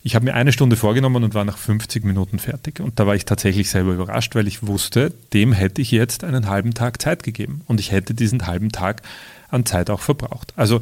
Ich 0.03 0.15
habe 0.15 0.25
mir 0.25 0.35
eine 0.35 0.53
Stunde 0.53 0.77
vorgenommen 0.77 1.23
und 1.23 1.35
war 1.35 1.45
nach 1.45 1.59
50 1.59 2.05
Minuten 2.05 2.39
fertig. 2.39 2.81
Und 2.81 2.99
da 2.99 3.07
war 3.07 3.15
ich 3.15 3.27
tatsächlich 3.27 3.69
selber 3.69 3.93
überrascht, 3.93 4.35
weil 4.35 4.49
ich 4.49 4.67
wusste, 4.67 5.13
dem 5.35 5.53
hätte 5.53 5.83
ich 5.83 5.91
jetzt 5.91 6.25
einen 6.25 6.49
halben 6.49 6.73
Tag 6.73 7.03
Zeit 7.03 7.23
gegeben. 7.23 7.61
Und 7.67 7.81
ich 7.81 7.93
hätte 7.93 8.15
diesen 8.15 8.47
halben 8.47 8.73
Tag 8.73 9.03
an 9.51 9.67
Zeit 9.67 9.91
auch 9.91 10.01
verbraucht. 10.01 10.55
Also 10.57 10.81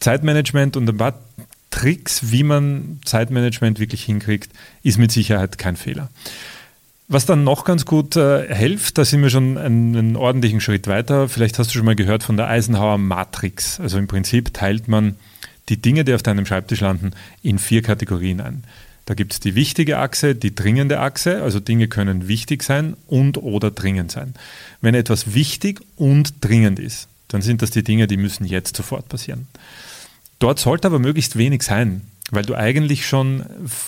Zeitmanagement 0.00 0.78
und 0.78 0.88
ein 0.88 0.96
paar 0.96 1.18
Tricks, 1.70 2.30
wie 2.30 2.42
man 2.42 3.00
Zeitmanagement 3.04 3.78
wirklich 3.78 4.04
hinkriegt, 4.04 4.52
ist 4.82 4.98
mit 4.98 5.12
Sicherheit 5.12 5.58
kein 5.58 5.76
Fehler. 5.76 6.10
Was 7.08 7.26
dann 7.26 7.42
noch 7.42 7.64
ganz 7.64 7.86
gut 7.86 8.14
äh, 8.14 8.54
hilft, 8.54 8.96
da 8.96 9.04
sind 9.04 9.22
wir 9.22 9.30
schon 9.30 9.58
einen, 9.58 9.96
einen, 9.96 10.16
ordentlichen 10.16 10.60
Schritt 10.60 10.86
weiter. 10.86 11.28
Vielleicht 11.28 11.58
hast 11.58 11.70
du 11.70 11.74
schon 11.74 11.84
mal 11.84 11.96
gehört 11.96 12.22
von 12.22 12.36
der 12.36 12.48
Eisenhower 12.48 12.98
Matrix. 12.98 13.80
Also 13.80 13.98
im 13.98 14.06
Prinzip 14.06 14.54
teilt 14.54 14.86
man 14.86 15.16
die 15.68 15.76
Dinge, 15.76 16.04
die 16.04 16.14
auf 16.14 16.22
deinem 16.22 16.46
Schreibtisch 16.46 16.80
landen, 16.80 17.10
in 17.42 17.58
vier 17.58 17.82
Kategorien 17.82 18.40
ein. 18.40 18.64
Da 19.06 19.14
gibt 19.14 19.32
es 19.32 19.40
die 19.40 19.56
wichtige 19.56 19.98
Achse, 19.98 20.36
die 20.36 20.54
dringende 20.54 21.00
Achse, 21.00 21.42
also 21.42 21.58
Dinge 21.58 21.88
können 21.88 22.28
wichtig 22.28 22.62
sein 22.62 22.96
und 23.08 23.38
oder 23.38 23.72
dringend 23.72 24.12
sein. 24.12 24.34
Wenn 24.80 24.94
etwas 24.94 25.34
wichtig 25.34 25.80
und 25.96 26.34
dringend 26.42 26.78
ist, 26.78 27.08
dann 27.26 27.42
sind 27.42 27.60
das 27.60 27.72
die 27.72 27.82
Dinge, 27.82 28.06
die 28.06 28.16
müssen 28.16 28.44
jetzt 28.44 28.76
sofort 28.76 29.08
passieren. 29.08 29.48
Dort 30.40 30.58
sollte 30.58 30.88
aber 30.88 30.98
möglichst 30.98 31.36
wenig 31.36 31.62
sein, 31.62 32.00
weil 32.30 32.44
du 32.44 32.54
eigentlich 32.54 33.06
schon 33.06 33.44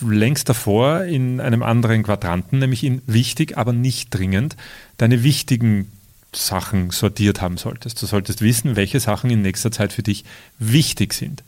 längst 0.07 0.49
davor 0.49 1.05
in 1.05 1.41
einem 1.41 1.63
anderen 1.63 2.03
Quadranten, 2.05 2.59
nämlich 2.59 2.85
in 2.85 3.03
wichtig, 3.07 3.57
aber 3.59 3.73
nicht 3.73 4.11
dringend, 4.11 4.57
deine 4.99 5.25
wichtigen 5.25 5.91
Sachen 6.35 6.91
sortiert 6.91 7.41
haben 7.41 7.57
solltest. 7.57 8.01
Du 8.01 8.07
solltest 8.07 8.43
wissen, 8.43 8.77
welche 8.77 9.01
Sachen 9.01 9.31
in 9.31 9.43
nächster 9.43 9.71
Zeit 9.71 9.93
für 9.93 10.03
dich 10.03 10.25
wichtig 10.59 11.15
sind. 11.15 11.43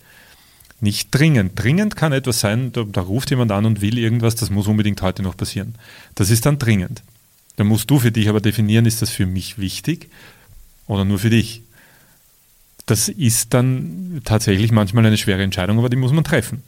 Nicht 0.80 1.08
dringend. 1.11 1.52
Dringend 1.62 1.96
kann 1.96 2.12
etwas 2.12 2.40
sein, 2.40 2.73
da, 2.73 2.84
da, 2.84 3.02
ruft 3.02 3.30
jemand 3.30 3.52
an 3.52 3.64
und 3.64 3.80
will 3.80 3.99
irgendwas, 3.99 4.34
das 4.34 4.50
muss 4.50 4.66
unbedingt 4.66 5.00
heute 5.02 5.23
noch 5.23 5.37
passieren. 5.37 5.75
Das 6.14 6.30
ist 6.30 6.46
dann 6.46 6.58
dringend. 6.58 7.02
Da 7.56 7.64
musst 7.64 7.90
du 7.90 7.99
für 7.99 8.11
dich 8.11 8.28
aber 8.28 8.40
definieren, 8.40 8.87
ist 8.87 9.00
das 9.00 9.11
für 9.11 9.26
mich 9.26 9.58
wichtig 9.58 10.11
oder 10.87 11.04
nur 11.04 11.18
für 11.18 11.30
dich. 11.30 11.62
Das 12.87 13.09
ist 13.09 13.55
dann 13.55 14.21
tatsächlich 14.25 14.73
manchmal 14.73 15.07
eine 15.07 15.17
schwere 15.17 15.43
Entscheidung, 15.43 15.79
aber 15.79 15.88
die 15.88 15.97
muss 15.97 16.12
man 16.12 16.25
treffen. 16.25 16.62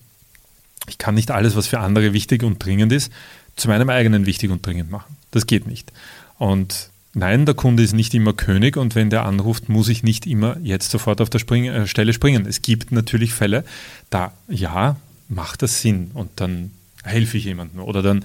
Ich 0.89 0.99
kann 0.99 1.15
nicht 1.15 1.31
alles, 1.31 1.57
was 1.57 1.67
für 1.67 1.81
andere 1.81 2.13
wichtig 2.13 2.43
und 2.43 2.65
dringend 2.65 2.93
ist, 2.93 3.13
zu 3.57 3.69
meinem 3.69 3.91
eigenen 3.91 4.27
wichtig 4.27 4.51
und 4.51 4.65
dringend 4.65 4.91
machen. 4.91 5.17
Das 5.31 5.47
geht 5.47 5.67
nicht. 5.67 5.93
Und 6.39 6.91
Nein, 7.19 7.47
der 7.47 7.55
Kunde 7.55 7.83
ist 7.83 7.95
nicht 7.95 8.13
immer 8.13 8.35
König 8.35 8.77
und 8.77 8.95
wenn 8.95 9.09
der 9.09 9.25
anruft, 9.25 9.71
muss 9.71 9.89
ich 9.89 10.03
nicht 10.03 10.27
immer 10.27 10.59
jetzt 10.63 10.91
sofort 10.91 11.23
auf 11.23 11.31
der 11.31 11.39
Spring 11.39 11.65
äh, 11.65 11.87
Stelle 11.87 12.13
springen. 12.13 12.45
Es 12.45 12.61
gibt 12.61 12.93
natürlich 12.93 13.33
Fälle, 13.33 13.65
da 14.11 14.33
ja, 14.49 14.97
macht 15.31 15.63
das 15.63 15.81
Sinn 15.81 16.11
und 16.13 16.29
dann 16.37 16.73
helfe 17.05 17.39
ich 17.39 17.45
jemandem 17.45 17.81
oder 17.81 18.03
dann 18.03 18.23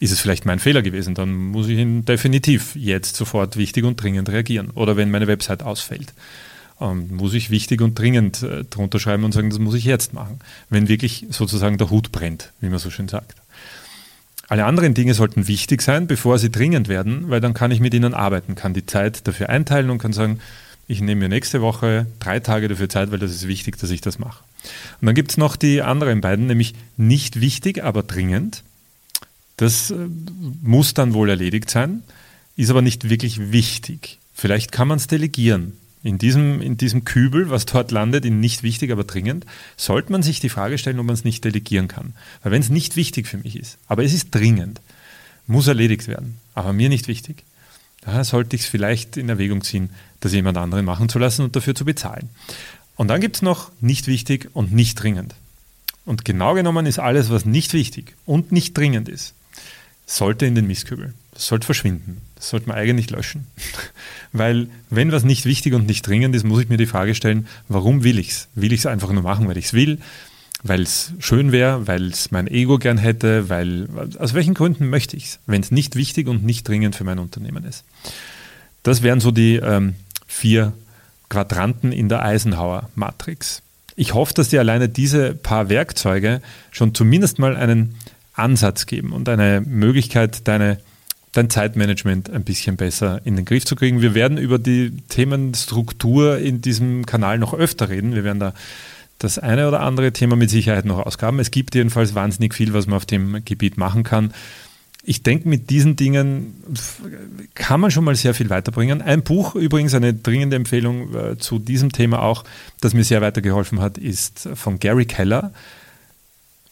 ist 0.00 0.12
es 0.12 0.20
vielleicht 0.20 0.44
mein 0.44 0.58
Fehler 0.58 0.82
gewesen, 0.82 1.14
dann 1.14 1.32
muss 1.34 1.68
ich 1.68 1.78
ihn 1.78 2.04
definitiv 2.04 2.76
jetzt 2.76 3.16
sofort 3.16 3.56
wichtig 3.56 3.84
und 3.84 4.02
dringend 4.02 4.28
reagieren. 4.28 4.68
Oder 4.68 4.98
wenn 4.98 5.10
meine 5.10 5.28
Website 5.28 5.62
ausfällt, 5.62 6.12
ähm, 6.80 7.08
muss 7.16 7.34
ich 7.34 7.50
wichtig 7.50 7.80
und 7.80 7.98
dringend 7.98 8.42
äh, 8.42 8.64
drunter 8.64 8.98
schreiben 8.98 9.24
und 9.24 9.32
sagen, 9.32 9.50
das 9.50 9.58
muss 9.58 9.74
ich 9.74 9.84
jetzt 9.84 10.12
machen, 10.12 10.40
wenn 10.68 10.88
wirklich 10.88 11.26
sozusagen 11.30 11.78
der 11.78 11.90
Hut 11.90 12.12
brennt, 12.12 12.52
wie 12.60 12.68
man 12.68 12.78
so 12.78 12.90
schön 12.90 13.08
sagt. 13.08 13.36
Alle 14.48 14.64
anderen 14.64 14.94
Dinge 14.94 15.14
sollten 15.14 15.48
wichtig 15.48 15.82
sein, 15.82 16.06
bevor 16.06 16.38
sie 16.38 16.50
dringend 16.50 16.88
werden, 16.88 17.30
weil 17.30 17.40
dann 17.40 17.54
kann 17.54 17.72
ich 17.72 17.80
mit 17.80 17.94
ihnen 17.94 18.14
arbeiten, 18.14 18.54
kann 18.54 18.74
die 18.74 18.86
Zeit 18.86 19.26
dafür 19.26 19.48
einteilen 19.48 19.90
und 19.90 19.98
kann 19.98 20.12
sagen, 20.12 20.38
ich 20.86 21.00
nehme 21.00 21.22
mir 21.22 21.28
nächste 21.28 21.60
Woche 21.62 22.06
drei 22.20 22.38
Tage 22.38 22.68
dafür 22.68 22.88
Zeit, 22.88 23.10
weil 23.10 23.18
das 23.18 23.32
ist 23.32 23.48
wichtig, 23.48 23.76
dass 23.78 23.90
ich 23.90 24.00
das 24.00 24.20
mache. 24.20 24.44
Und 25.00 25.06
dann 25.06 25.16
gibt 25.16 25.32
es 25.32 25.36
noch 25.36 25.56
die 25.56 25.82
anderen 25.82 26.20
beiden, 26.20 26.46
nämlich 26.46 26.74
nicht 26.96 27.40
wichtig, 27.40 27.82
aber 27.82 28.04
dringend. 28.04 28.62
Das 29.56 29.90
äh, 29.90 29.96
muss 30.62 30.94
dann 30.94 31.12
wohl 31.12 31.30
erledigt 31.30 31.70
sein, 31.70 32.02
ist 32.56 32.70
aber 32.70 32.82
nicht 32.82 33.08
wirklich 33.08 33.52
wichtig. 33.52 34.18
Vielleicht 34.32 34.70
kann 34.70 34.86
man 34.86 34.98
es 34.98 35.08
delegieren. 35.08 35.72
In 36.06 36.18
diesem, 36.18 36.62
in 36.62 36.76
diesem 36.76 37.04
Kübel, 37.04 37.50
was 37.50 37.66
dort 37.66 37.90
landet, 37.90 38.24
in 38.24 38.38
nicht 38.38 38.62
wichtig, 38.62 38.92
aber 38.92 39.02
dringend, 39.02 39.44
sollte 39.76 40.12
man 40.12 40.22
sich 40.22 40.38
die 40.38 40.48
Frage 40.48 40.78
stellen, 40.78 41.00
ob 41.00 41.06
man 41.06 41.14
es 41.14 41.24
nicht 41.24 41.44
delegieren 41.44 41.88
kann. 41.88 42.14
Weil 42.44 42.52
wenn 42.52 42.62
es 42.62 42.68
nicht 42.68 42.94
wichtig 42.94 43.26
für 43.26 43.38
mich 43.38 43.56
ist, 43.56 43.76
aber 43.88 44.04
es 44.04 44.12
ist 44.12 44.32
dringend, 44.32 44.80
muss 45.48 45.66
erledigt 45.66 46.06
werden, 46.06 46.38
aber 46.54 46.72
mir 46.72 46.90
nicht 46.90 47.08
wichtig, 47.08 47.42
da 48.02 48.22
sollte 48.22 48.54
ich 48.54 48.62
es 48.62 48.68
vielleicht 48.68 49.16
in 49.16 49.28
Erwägung 49.28 49.62
ziehen, 49.64 49.90
das 50.20 50.32
jemand 50.32 50.58
anderen 50.58 50.84
machen 50.84 51.08
zu 51.08 51.18
lassen 51.18 51.42
und 51.42 51.56
dafür 51.56 51.74
zu 51.74 51.84
bezahlen. 51.84 52.30
Und 52.94 53.08
dann 53.08 53.20
gibt 53.20 53.34
es 53.34 53.42
noch 53.42 53.72
nicht 53.80 54.06
wichtig 54.06 54.48
und 54.52 54.72
nicht 54.72 55.02
dringend. 55.02 55.34
Und 56.04 56.24
genau 56.24 56.54
genommen 56.54 56.86
ist 56.86 57.00
alles, 57.00 57.30
was 57.30 57.46
nicht 57.46 57.72
wichtig 57.72 58.14
und 58.26 58.52
nicht 58.52 58.78
dringend 58.78 59.08
ist, 59.08 59.34
sollte 60.06 60.46
in 60.46 60.54
den 60.54 60.68
Mistkübel. 60.68 61.14
Das 61.32 61.48
sollte 61.48 61.66
verschwinden. 61.66 62.20
Das 62.36 62.50
sollte 62.50 62.68
man 62.68 62.76
eigentlich 62.76 63.10
löschen. 63.10 63.46
weil 64.32 64.68
wenn 64.90 65.12
was 65.12 65.24
nicht 65.24 65.44
wichtig 65.44 65.74
und 65.74 65.86
nicht 65.86 66.06
dringend 66.06 66.34
ist, 66.36 66.44
muss 66.44 66.62
ich 66.62 66.68
mir 66.68 66.76
die 66.76 66.86
Frage 66.86 67.14
stellen, 67.14 67.48
warum 67.68 68.04
will 68.04 68.18
ich 68.18 68.30
es? 68.30 68.48
Will 68.54 68.72
ich 68.72 68.80
es 68.80 68.86
einfach 68.86 69.10
nur 69.10 69.22
machen, 69.22 69.48
weil 69.48 69.56
ich 69.56 69.66
es 69.66 69.72
will? 69.72 69.98
Weil 70.62 70.82
es 70.82 71.12
schön 71.18 71.52
wäre, 71.52 71.86
weil 71.86 72.06
es 72.06 72.30
mein 72.30 72.46
Ego 72.46 72.78
gern 72.78 72.98
hätte, 72.98 73.48
weil 73.48 73.88
aus 74.18 74.34
welchen 74.34 74.54
Gründen 74.54 74.88
möchte 74.88 75.16
ich 75.16 75.24
es, 75.24 75.38
wenn 75.46 75.60
es 75.60 75.70
nicht 75.70 75.96
wichtig 75.96 76.28
und 76.28 76.44
nicht 76.44 76.66
dringend 76.68 76.96
für 76.96 77.04
mein 77.04 77.18
Unternehmen 77.18 77.64
ist. 77.64 77.84
Das 78.82 79.02
wären 79.02 79.20
so 79.20 79.30
die 79.30 79.56
ähm, 79.56 79.94
vier 80.26 80.72
Quadranten 81.28 81.92
in 81.92 82.08
der 82.08 82.22
Eisenhower-Matrix. 82.22 83.62
Ich 83.96 84.14
hoffe, 84.14 84.34
dass 84.34 84.50
dir 84.50 84.60
alleine 84.60 84.88
diese 84.88 85.34
paar 85.34 85.68
Werkzeuge 85.68 86.42
schon 86.70 86.94
zumindest 86.94 87.38
mal 87.38 87.56
einen 87.56 87.96
Ansatz 88.34 88.86
geben 88.86 89.12
und 89.12 89.28
eine 89.28 89.62
Möglichkeit, 89.62 90.46
deine, 90.46 90.78
dein 91.36 91.50
Zeitmanagement 91.50 92.30
ein 92.30 92.44
bisschen 92.44 92.76
besser 92.76 93.20
in 93.24 93.36
den 93.36 93.44
Griff 93.44 93.64
zu 93.64 93.76
kriegen. 93.76 94.00
Wir 94.00 94.14
werden 94.14 94.38
über 94.38 94.58
die 94.58 94.92
Themen 95.08 95.54
Struktur 95.54 96.38
in 96.38 96.60
diesem 96.60 97.06
Kanal 97.06 97.38
noch 97.38 97.54
öfter 97.54 97.88
reden. 97.88 98.14
Wir 98.14 98.24
werden 98.24 98.40
da 98.40 98.54
das 99.18 99.38
eine 99.38 99.66
oder 99.68 99.80
andere 99.80 100.12
Thema 100.12 100.36
mit 100.36 100.50
Sicherheit 100.50 100.84
noch 100.84 100.98
ausgaben. 100.98 101.40
Es 101.40 101.50
gibt 101.50 101.74
jedenfalls 101.74 102.14
wahnsinnig 102.14 102.54
viel, 102.54 102.72
was 102.72 102.86
man 102.86 102.96
auf 102.96 103.06
dem 103.06 103.44
Gebiet 103.44 103.76
machen 103.76 104.02
kann. 104.02 104.32
Ich 105.08 105.22
denke, 105.22 105.48
mit 105.48 105.70
diesen 105.70 105.94
Dingen 105.94 106.54
kann 107.54 107.80
man 107.80 107.90
schon 107.90 108.04
mal 108.04 108.16
sehr 108.16 108.34
viel 108.34 108.50
weiterbringen. 108.50 109.02
Ein 109.02 109.22
Buch, 109.22 109.54
übrigens 109.54 109.94
eine 109.94 110.12
dringende 110.12 110.56
Empfehlung 110.56 111.14
äh, 111.14 111.38
zu 111.38 111.60
diesem 111.60 111.92
Thema 111.92 112.22
auch, 112.22 112.44
das 112.80 112.92
mir 112.92 113.04
sehr 113.04 113.22
weitergeholfen 113.22 113.80
hat, 113.80 113.98
ist 113.98 114.48
von 114.54 114.80
Gary 114.80 115.06
Keller, 115.06 115.52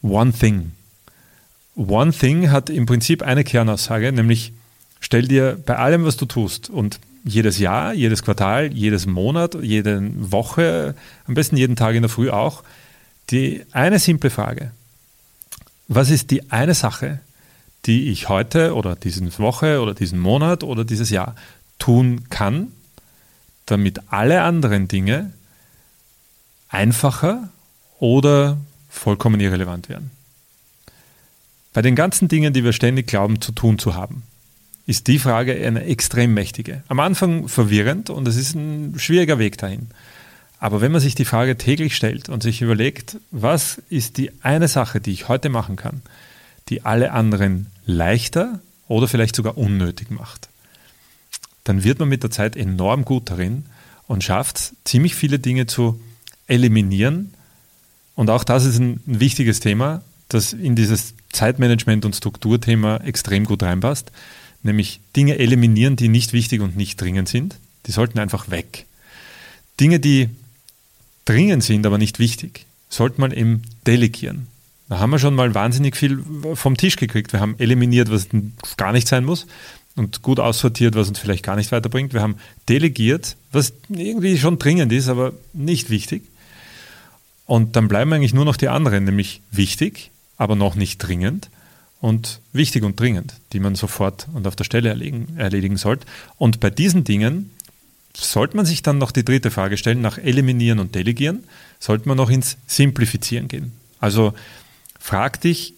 One 0.03 0.33
Thing. 0.33 0.73
One 1.77 2.13
Thing 2.13 2.51
hat 2.51 2.71
im 2.71 2.87
Prinzip 2.87 3.23
eine 3.23 3.45
Kernaussage, 3.45 4.13
nämlich 4.13 4.53
stell 5.01 5.27
dir 5.27 5.59
bei 5.67 5.77
allem, 5.77 6.05
was 6.05 6.17
du 6.17 6.27
tust 6.27 6.71
und 6.71 7.01
jedes 7.25 7.59
Jahr, 7.59 7.95
jedes 7.95 8.23
Quartal, 8.23 8.73
jedes 8.73 9.07
Monat, 9.07 9.57
jede 9.61 10.11
Woche, 10.31 10.95
am 11.27 11.35
besten 11.35 11.57
jeden 11.57 11.75
Tag 11.75 11.95
in 11.95 12.03
der 12.03 12.11
Früh 12.11 12.31
auch, 12.31 12.63
die 13.31 13.65
eine 13.73 13.99
simple 13.99 14.31
Frage. 14.31 14.73
Was 15.89 16.11
ist 16.11 16.31
die 16.31 16.51
eine 16.51 16.75
Sache, 16.75 17.21
die 17.87 18.11
ich 18.11 18.29
heute 18.29 18.75
oder 18.75 18.95
diese 18.95 19.39
Woche 19.39 19.81
oder 19.81 19.95
diesen 19.95 20.19
Monat 20.19 20.63
oder 20.63 20.85
dieses 20.85 21.11
Jahr 21.11 21.35
tun 21.79 22.29
kann, 22.31 22.69
damit 23.67 24.01
alle 24.13 24.43
anderen 24.43 24.89
Dinge 24.89 25.33
einfacher 26.69 27.49
oder 27.99 28.59
vollkommen 28.89 29.41
irrelevant 29.41 29.89
werden? 29.89 30.11
Bei 31.75 31.83
den 31.83 31.97
ganzen 31.97 32.29
Dingen, 32.29 32.55
die 32.55 32.63
wir 32.63 32.73
ständig 32.73 33.09
glauben 33.09 33.41
zu 33.41 33.51
tun 33.51 33.81
zu 33.81 33.97
haben, 33.97 34.23
ist 34.87 35.09
die 35.09 35.19
Frage 35.19 35.55
eine 35.67 35.83
extrem 35.85 36.33
mächtige. 36.33 36.85
Am 36.87 37.01
Anfang 37.01 37.49
verwirrend 37.49 38.11
und 38.11 38.29
es 38.29 38.37
ist 38.37 38.55
ein 38.55 38.95
schwieriger 38.97 39.41
Weg 39.41 39.59
dahin. 39.59 39.89
Aber 40.61 40.81
wenn 40.81 40.93
man 40.93 41.01
sich 41.01 41.17
die 41.17 41.25
Frage 41.25 41.59
täglich 41.59 41.97
stellt 41.97 42.29
und 42.29 42.45
sich 42.45 42.63
überlegt, 42.63 43.17
was 43.33 43.83
ist 43.91 44.19
die 44.19 44.31
eine 44.43 44.69
Sache, 44.69 45.01
die 45.01 45.11
ich 45.11 45.29
heute 45.29 45.49
machen 45.49 45.75
kann, 45.75 46.03
die 46.69 46.85
alle 46.85 47.11
anderen 47.11 47.67
leichter 47.87 48.61
oder 48.87 49.09
vielleicht 49.09 49.35
sogar 49.35 49.59
unnötig 49.59 50.11
macht, 50.11 50.49
dann 51.65 51.83
wird 51.83 51.99
man 51.99 52.09
mit 52.09 52.23
der 52.23 52.31
Zeit 52.31 52.57
enorm 52.57 53.05
gut 53.05 53.31
darin 53.31 53.67
und 54.07 54.23
schafft 54.23 54.75
ziemlich 54.85 55.17
viele 55.17 55.41
Dinge 55.41 55.67
zu 55.67 56.01
eliminieren. 56.47 57.35
Und 58.15 58.31
auch 58.31 58.45
das 58.45 58.65
ist 58.65 58.79
ein 58.79 59.01
wichtiges 59.07 59.59
Thema, 59.59 60.03
das 60.35 60.53
in 60.53 60.77
dieses 60.77 61.15
Zeitmanagement 61.33 62.05
und 62.05 62.15
Strukturthema 62.15 62.99
extrem 62.99 63.45
gut 63.45 63.63
reinpasst, 63.63 64.11
nämlich 64.63 65.01
Dinge 65.17 65.39
eliminieren, 65.39 65.97
die 65.97 66.09
nicht 66.09 66.33
wichtig 66.33 66.61
und 66.61 66.77
nicht 66.77 67.01
dringend 67.01 67.29
sind. 67.29 67.57
Die 67.87 67.93
sollten 67.93 68.19
einfach 68.19 68.51
weg. 68.51 68.87
Dinge, 69.81 70.01
die 70.01 70.29
dringend 71.25 71.65
sind, 71.65 71.87
aber 71.87 71.99
nicht 71.99 72.19
wichtig, 72.19 72.67
sollte 72.89 73.21
man 73.21 73.33
eben 73.33 73.63
delegieren. 73.87 74.47
Da 74.89 74.99
haben 74.99 75.11
wir 75.11 75.19
schon 75.19 75.35
mal 75.35 75.55
wahnsinnig 75.55 75.97
viel 75.97 76.23
vom 76.55 76.77
Tisch 76.77 76.97
gekriegt. 76.97 77.33
Wir 77.33 77.41
haben 77.41 77.57
eliminiert, 77.59 78.11
was 78.11 78.29
gar 78.77 78.93
nicht 78.93 79.09
sein 79.09 79.25
muss 79.25 79.47
und 79.97 80.23
gut 80.23 80.41
aussortiert, 80.41 80.95
was 80.95 81.09
uns 81.09 81.19
vielleicht 81.19 81.43
gar 81.43 81.57
nicht 81.57 81.73
weiterbringt. 81.73 82.13
Wir 82.13 82.21
haben 82.21 82.37
delegiert, 82.69 83.37
was 83.53 83.73
irgendwie 83.89 84.39
schon 84.39 84.59
dringend 84.59 84.93
ist, 84.93 85.09
aber 85.09 85.33
nicht 85.53 85.91
wichtig. 85.91 86.23
Und 87.47 87.77
dann 87.77 87.89
bleiben 87.89 88.13
eigentlich 88.13 88.35
nur 88.35 88.45
noch 88.45 88.57
die 88.57 88.69
anderen, 88.69 89.05
nämlich 89.05 89.41
wichtig, 89.51 90.11
aber 90.37 90.57
noch 90.57 90.75
nicht 90.75 90.99
dringend 90.99 91.51
und 92.01 92.41
wichtig 92.53 92.83
und 92.85 92.99
dringend, 92.99 93.35
die 93.53 93.61
man 93.61 93.75
sofort 93.75 94.29
und 94.35 94.47
auf 94.47 94.57
der 94.57 94.65
Stelle 94.65 94.91
erledigen, 94.91 95.37
erledigen 95.37 95.77
sollte. 95.77 96.07
Und 96.37 96.61
bei 96.61 96.71
diesen 96.71 97.05
Dingen 97.05 97.51
sollte 98.17 98.57
man 98.57 98.67
sich 98.67 98.83
dann 98.83 98.99
noch 98.99 99.11
die 99.11 99.25
dritte 99.25 99.51
Frage 99.51 99.77
stellen, 99.77 100.01
nach 100.01 100.19
Eliminieren 100.19 100.79
und 100.79 100.95
Delegieren, 100.95 101.45
sollte 101.81 102.09
man 102.09 102.17
noch 102.17 102.31
ins 102.31 102.57
Simplifizieren 102.67 103.49
gehen. 103.49 103.73
Also 104.01 104.35
frag 105.01 105.41
dich, 105.41 105.75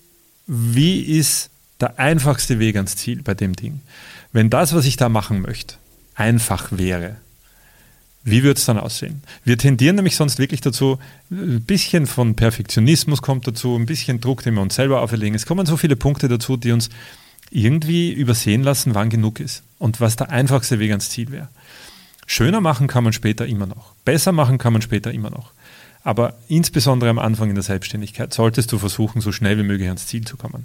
wie 0.46 1.00
ist 1.00 1.50
der 1.80 1.98
einfachste 1.98 2.58
Weg 2.58 2.76
ans 2.76 2.96
Ziel 2.96 3.22
bei 3.22 3.34
dem 3.34 3.54
Ding? 3.54 3.80
Wenn 4.32 4.50
das, 4.50 4.74
was 4.74 4.84
ich 4.84 4.96
da 4.96 5.08
machen 5.08 5.40
möchte, 5.40 5.76
einfach 6.14 6.72
wäre, 6.72 7.16
wie 8.26 8.42
würde 8.42 8.58
es 8.58 8.64
dann 8.64 8.76
aussehen? 8.76 9.22
Wir 9.44 9.56
tendieren 9.56 9.94
nämlich 9.94 10.16
sonst 10.16 10.40
wirklich 10.40 10.60
dazu, 10.60 10.98
ein 11.30 11.62
bisschen 11.62 12.06
von 12.06 12.34
Perfektionismus 12.34 13.22
kommt 13.22 13.46
dazu, 13.46 13.76
ein 13.76 13.86
bisschen 13.86 14.20
Druck, 14.20 14.42
den 14.42 14.54
wir 14.54 14.62
uns 14.62 14.74
selber 14.74 15.00
auferlegen. 15.00 15.36
Es 15.36 15.46
kommen 15.46 15.64
so 15.64 15.76
viele 15.76 15.94
Punkte 15.94 16.26
dazu, 16.26 16.56
die 16.56 16.72
uns 16.72 16.90
irgendwie 17.52 18.12
übersehen 18.12 18.64
lassen, 18.64 18.96
wann 18.96 19.10
genug 19.10 19.38
ist 19.38 19.62
und 19.78 20.00
was 20.00 20.16
der 20.16 20.30
einfachste 20.30 20.80
Weg 20.80 20.90
ans 20.90 21.08
Ziel 21.08 21.30
wäre. 21.30 21.48
Schöner 22.26 22.60
machen 22.60 22.88
kann 22.88 23.04
man 23.04 23.12
später 23.12 23.46
immer 23.46 23.66
noch. 23.66 23.94
Besser 24.04 24.32
machen 24.32 24.58
kann 24.58 24.72
man 24.72 24.82
später 24.82 25.12
immer 25.12 25.30
noch. 25.30 25.52
Aber 26.02 26.34
insbesondere 26.48 27.10
am 27.10 27.20
Anfang 27.20 27.50
in 27.50 27.54
der 27.54 27.62
Selbstständigkeit 27.62 28.34
solltest 28.34 28.72
du 28.72 28.80
versuchen, 28.80 29.20
so 29.20 29.30
schnell 29.30 29.56
wie 29.56 29.62
möglich 29.62 29.86
ans 29.86 30.08
Ziel 30.08 30.24
zu 30.24 30.36
kommen. 30.36 30.64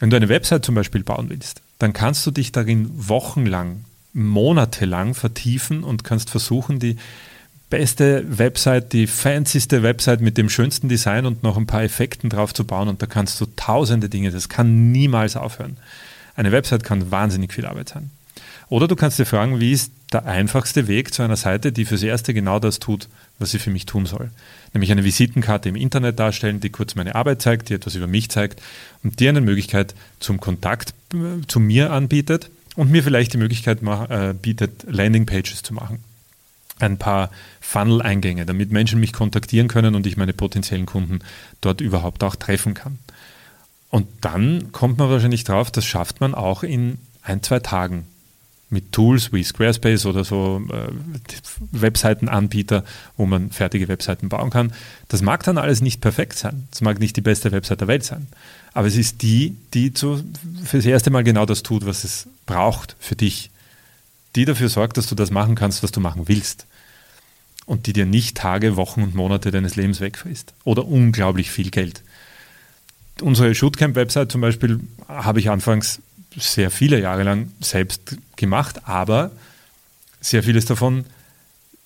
Wenn 0.00 0.08
du 0.08 0.16
eine 0.16 0.30
Website 0.30 0.64
zum 0.64 0.74
Beispiel 0.74 1.04
bauen 1.04 1.28
willst, 1.28 1.60
dann 1.78 1.92
kannst 1.92 2.24
du 2.24 2.30
dich 2.30 2.52
darin 2.52 2.88
wochenlang 2.94 3.84
monatelang 4.16 5.14
vertiefen 5.14 5.84
und 5.84 6.02
kannst 6.02 6.30
versuchen, 6.30 6.78
die 6.78 6.96
beste 7.68 8.24
Website, 8.26 8.92
die 8.92 9.06
fancyste 9.06 9.82
Website 9.82 10.22
mit 10.22 10.38
dem 10.38 10.48
schönsten 10.48 10.88
Design 10.88 11.26
und 11.26 11.42
noch 11.42 11.56
ein 11.56 11.66
paar 11.66 11.82
Effekten 11.82 12.30
drauf 12.30 12.54
zu 12.54 12.64
bauen 12.64 12.88
und 12.88 13.02
da 13.02 13.06
kannst 13.06 13.40
du 13.40 13.46
tausende 13.56 14.08
Dinge, 14.08 14.30
das 14.30 14.48
kann 14.48 14.90
niemals 14.90 15.36
aufhören. 15.36 15.76
Eine 16.34 16.50
Website 16.52 16.82
kann 16.82 17.10
wahnsinnig 17.10 17.52
viel 17.52 17.66
Arbeit 17.66 17.90
sein. 17.90 18.10
Oder 18.68 18.88
du 18.88 18.96
kannst 18.96 19.18
dir 19.18 19.26
fragen, 19.26 19.60
wie 19.60 19.72
ist 19.72 19.92
der 20.12 20.26
einfachste 20.26 20.88
Weg 20.88 21.12
zu 21.12 21.22
einer 21.22 21.36
Seite, 21.36 21.70
die 21.70 21.84
fürs 21.84 22.02
Erste 22.02 22.32
genau 22.32 22.58
das 22.58 22.78
tut, 22.78 23.08
was 23.38 23.50
sie 23.50 23.58
für 23.58 23.70
mich 23.70 23.86
tun 23.86 24.06
soll. 24.06 24.30
Nämlich 24.72 24.90
eine 24.90 25.04
Visitenkarte 25.04 25.68
im 25.68 25.76
Internet 25.76 26.18
darstellen, 26.18 26.60
die 26.60 26.70
kurz 26.70 26.94
meine 26.94 27.14
Arbeit 27.14 27.42
zeigt, 27.42 27.68
die 27.68 27.74
etwas 27.74 27.94
über 27.94 28.06
mich 28.06 28.28
zeigt 28.30 28.62
und 29.02 29.20
dir 29.20 29.28
eine 29.28 29.40
Möglichkeit 29.40 29.94
zum 30.20 30.40
Kontakt 30.40 30.94
äh, 31.12 31.46
zu 31.46 31.60
mir 31.60 31.92
anbietet 31.92 32.50
und 32.76 32.90
mir 32.90 33.02
vielleicht 33.02 33.32
die 33.32 33.38
Möglichkeit 33.38 33.82
äh, 33.82 34.34
bietet, 34.34 34.84
Landingpages 34.88 35.62
zu 35.62 35.74
machen. 35.74 36.04
Ein 36.78 36.98
paar 36.98 37.30
Funnel-Eingänge, 37.60 38.44
damit 38.44 38.70
Menschen 38.70 39.00
mich 39.00 39.14
kontaktieren 39.14 39.66
können 39.66 39.94
und 39.94 40.06
ich 40.06 40.18
meine 40.18 40.34
potenziellen 40.34 40.86
Kunden 40.86 41.20
dort 41.62 41.80
überhaupt 41.80 42.22
auch 42.22 42.36
treffen 42.36 42.74
kann. 42.74 42.98
Und 43.88 44.06
dann 44.20 44.72
kommt 44.72 44.98
man 44.98 45.08
wahrscheinlich 45.08 45.44
drauf, 45.44 45.70
das 45.70 45.86
schafft 45.86 46.20
man 46.20 46.34
auch 46.34 46.62
in 46.62 46.98
ein, 47.22 47.42
zwei 47.42 47.60
Tagen 47.60 48.06
mit 48.68 48.92
Tools 48.92 49.32
wie 49.32 49.44
Squarespace 49.44 50.06
oder 50.06 50.24
so 50.24 50.60
äh, 50.70 50.90
Webseitenanbieter, 51.70 52.84
wo 53.16 53.24
man 53.24 53.50
fertige 53.50 53.88
Webseiten 53.88 54.28
bauen 54.28 54.50
kann. 54.50 54.72
Das 55.08 55.22
mag 55.22 55.44
dann 55.44 55.56
alles 55.56 55.80
nicht 55.80 56.00
perfekt 56.00 56.36
sein. 56.36 56.66
Das 56.72 56.80
mag 56.80 56.98
nicht 56.98 57.16
die 57.16 57.20
beste 57.20 57.52
Website 57.52 57.80
der 57.80 57.88
Welt 57.88 58.04
sein. 58.04 58.26
Aber 58.76 58.88
es 58.88 58.96
ist 58.96 59.22
die, 59.22 59.56
die 59.72 59.94
zu, 59.94 60.22
für 60.62 60.76
das 60.76 60.84
erste 60.84 61.08
Mal 61.08 61.24
genau 61.24 61.46
das 61.46 61.62
tut, 61.62 61.86
was 61.86 62.04
es 62.04 62.28
braucht 62.44 62.94
für 63.00 63.16
dich. 63.16 63.48
Die 64.34 64.44
dafür 64.44 64.68
sorgt, 64.68 64.98
dass 64.98 65.06
du 65.06 65.14
das 65.14 65.30
machen 65.30 65.54
kannst, 65.54 65.82
was 65.82 65.92
du 65.92 66.00
machen 66.00 66.28
willst. 66.28 66.66
Und 67.64 67.86
die 67.86 67.94
dir 67.94 68.04
nicht 68.04 68.36
Tage, 68.36 68.76
Wochen 68.76 69.02
und 69.02 69.14
Monate 69.14 69.50
deines 69.50 69.76
Lebens 69.76 70.02
wegfrisst. 70.02 70.52
Oder 70.64 70.84
unglaublich 70.84 71.50
viel 71.50 71.70
Geld. 71.70 72.02
Unsere 73.22 73.54
Shootcamp-Website 73.54 74.30
zum 74.30 74.42
Beispiel 74.42 74.80
habe 75.08 75.40
ich 75.40 75.48
anfangs 75.48 76.02
sehr 76.36 76.70
viele 76.70 77.00
Jahre 77.00 77.22
lang 77.22 77.52
selbst 77.62 78.18
gemacht, 78.36 78.86
aber 78.86 79.30
sehr 80.20 80.42
vieles 80.42 80.66
davon 80.66 81.06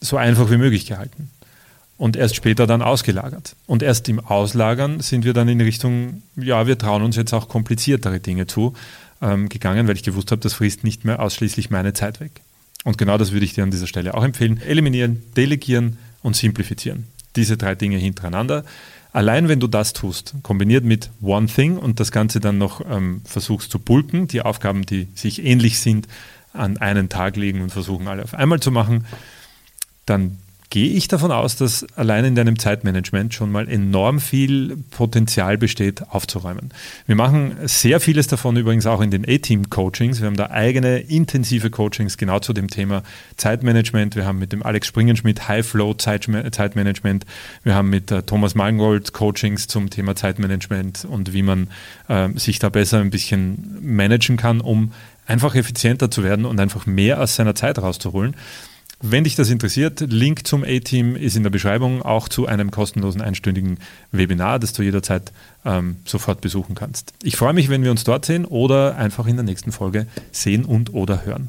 so 0.00 0.16
einfach 0.16 0.50
wie 0.50 0.56
möglich 0.56 0.86
gehalten 0.86 1.30
und 2.00 2.16
erst 2.16 2.34
später 2.34 2.66
dann 2.66 2.80
ausgelagert. 2.80 3.56
Und 3.66 3.82
erst 3.82 4.08
im 4.08 4.20
Auslagern 4.20 5.00
sind 5.00 5.26
wir 5.26 5.34
dann 5.34 5.48
in 5.48 5.60
Richtung, 5.60 6.22
ja, 6.34 6.66
wir 6.66 6.78
trauen 6.78 7.02
uns 7.02 7.14
jetzt 7.14 7.34
auch 7.34 7.46
kompliziertere 7.46 8.20
Dinge 8.20 8.46
zu, 8.46 8.72
ähm, 9.20 9.50
gegangen, 9.50 9.86
weil 9.86 9.96
ich 9.96 10.02
gewusst 10.02 10.30
habe, 10.30 10.40
das 10.40 10.54
frisst 10.54 10.82
nicht 10.82 11.04
mehr 11.04 11.20
ausschließlich 11.20 11.68
meine 11.68 11.92
Zeit 11.92 12.18
weg. 12.20 12.40
Und 12.84 12.96
genau 12.96 13.18
das 13.18 13.32
würde 13.32 13.44
ich 13.44 13.52
dir 13.52 13.64
an 13.64 13.70
dieser 13.70 13.86
Stelle 13.86 14.14
auch 14.14 14.24
empfehlen. 14.24 14.62
Eliminieren, 14.62 15.22
delegieren 15.36 15.98
und 16.22 16.36
simplifizieren. 16.36 17.04
Diese 17.36 17.58
drei 17.58 17.74
Dinge 17.74 17.98
hintereinander. 17.98 18.64
Allein 19.12 19.48
wenn 19.48 19.60
du 19.60 19.66
das 19.66 19.92
tust, 19.92 20.36
kombiniert 20.42 20.84
mit 20.84 21.10
One 21.20 21.48
Thing 21.48 21.76
und 21.76 22.00
das 22.00 22.12
Ganze 22.12 22.40
dann 22.40 22.56
noch 22.56 22.80
ähm, 22.90 23.20
versuchst 23.26 23.70
zu 23.70 23.78
bulken, 23.78 24.26
die 24.26 24.40
Aufgaben, 24.40 24.86
die 24.86 25.08
sich 25.14 25.44
ähnlich 25.44 25.80
sind, 25.80 26.08
an 26.54 26.78
einen 26.78 27.10
Tag 27.10 27.36
legen 27.36 27.60
und 27.60 27.72
versuchen 27.72 28.08
alle 28.08 28.22
auf 28.22 28.32
einmal 28.32 28.60
zu 28.60 28.70
machen, 28.70 29.04
dann 30.06 30.38
gehe 30.70 30.92
ich 30.92 31.08
davon 31.08 31.32
aus, 31.32 31.56
dass 31.56 31.84
allein 31.96 32.24
in 32.24 32.34
deinem 32.36 32.56
Zeitmanagement 32.56 33.34
schon 33.34 33.50
mal 33.50 33.68
enorm 33.68 34.20
viel 34.20 34.76
Potenzial 34.90 35.58
besteht, 35.58 36.08
aufzuräumen. 36.10 36.70
Wir 37.06 37.16
machen 37.16 37.56
sehr 37.64 37.98
vieles 37.98 38.28
davon 38.28 38.56
übrigens 38.56 38.86
auch 38.86 39.00
in 39.00 39.10
den 39.10 39.28
A-Team-Coachings. 39.28 40.20
Wir 40.20 40.28
haben 40.28 40.36
da 40.36 40.50
eigene 40.50 40.98
intensive 40.98 41.70
Coachings 41.70 42.16
genau 42.16 42.38
zu 42.38 42.52
dem 42.52 42.68
Thema 42.68 43.02
Zeitmanagement. 43.36 44.14
Wir 44.14 44.24
haben 44.24 44.38
mit 44.38 44.52
dem 44.52 44.62
Alex 44.62 44.86
Springenschmidt 44.86 45.48
High-Flow-Zeitmanagement. 45.48 47.26
Wir 47.64 47.74
haben 47.74 47.90
mit 47.90 48.12
äh, 48.12 48.22
Thomas 48.22 48.54
Mangold 48.54 49.12
Coachings 49.12 49.66
zum 49.66 49.90
Thema 49.90 50.14
Zeitmanagement 50.14 51.04
und 51.04 51.32
wie 51.32 51.42
man 51.42 51.66
äh, 52.06 52.28
sich 52.36 52.60
da 52.60 52.68
besser 52.68 53.00
ein 53.00 53.10
bisschen 53.10 53.76
managen 53.82 54.36
kann, 54.36 54.60
um 54.60 54.92
einfach 55.26 55.56
effizienter 55.56 56.10
zu 56.10 56.22
werden 56.22 56.44
und 56.44 56.60
einfach 56.60 56.86
mehr 56.86 57.20
aus 57.20 57.34
seiner 57.34 57.56
Zeit 57.56 57.78
rauszuholen. 57.80 58.36
Wenn 59.02 59.24
dich 59.24 59.34
das 59.34 59.48
interessiert, 59.48 60.00
Link 60.00 60.46
zum 60.46 60.62
A-Team 60.62 61.16
ist 61.16 61.34
in 61.34 61.42
der 61.42 61.50
Beschreibung, 61.50 62.02
auch 62.02 62.28
zu 62.28 62.46
einem 62.46 62.70
kostenlosen 62.70 63.22
einstündigen 63.22 63.78
Webinar, 64.12 64.58
das 64.58 64.74
du 64.74 64.82
jederzeit 64.82 65.32
ähm, 65.64 65.96
sofort 66.04 66.42
besuchen 66.42 66.74
kannst. 66.74 67.14
Ich 67.22 67.36
freue 67.36 67.54
mich, 67.54 67.70
wenn 67.70 67.82
wir 67.82 67.90
uns 67.90 68.04
dort 68.04 68.26
sehen 68.26 68.44
oder 68.44 68.96
einfach 68.96 69.26
in 69.26 69.36
der 69.36 69.44
nächsten 69.44 69.72
Folge 69.72 70.06
sehen 70.32 70.66
und 70.66 70.92
oder 70.92 71.24
hören. 71.24 71.48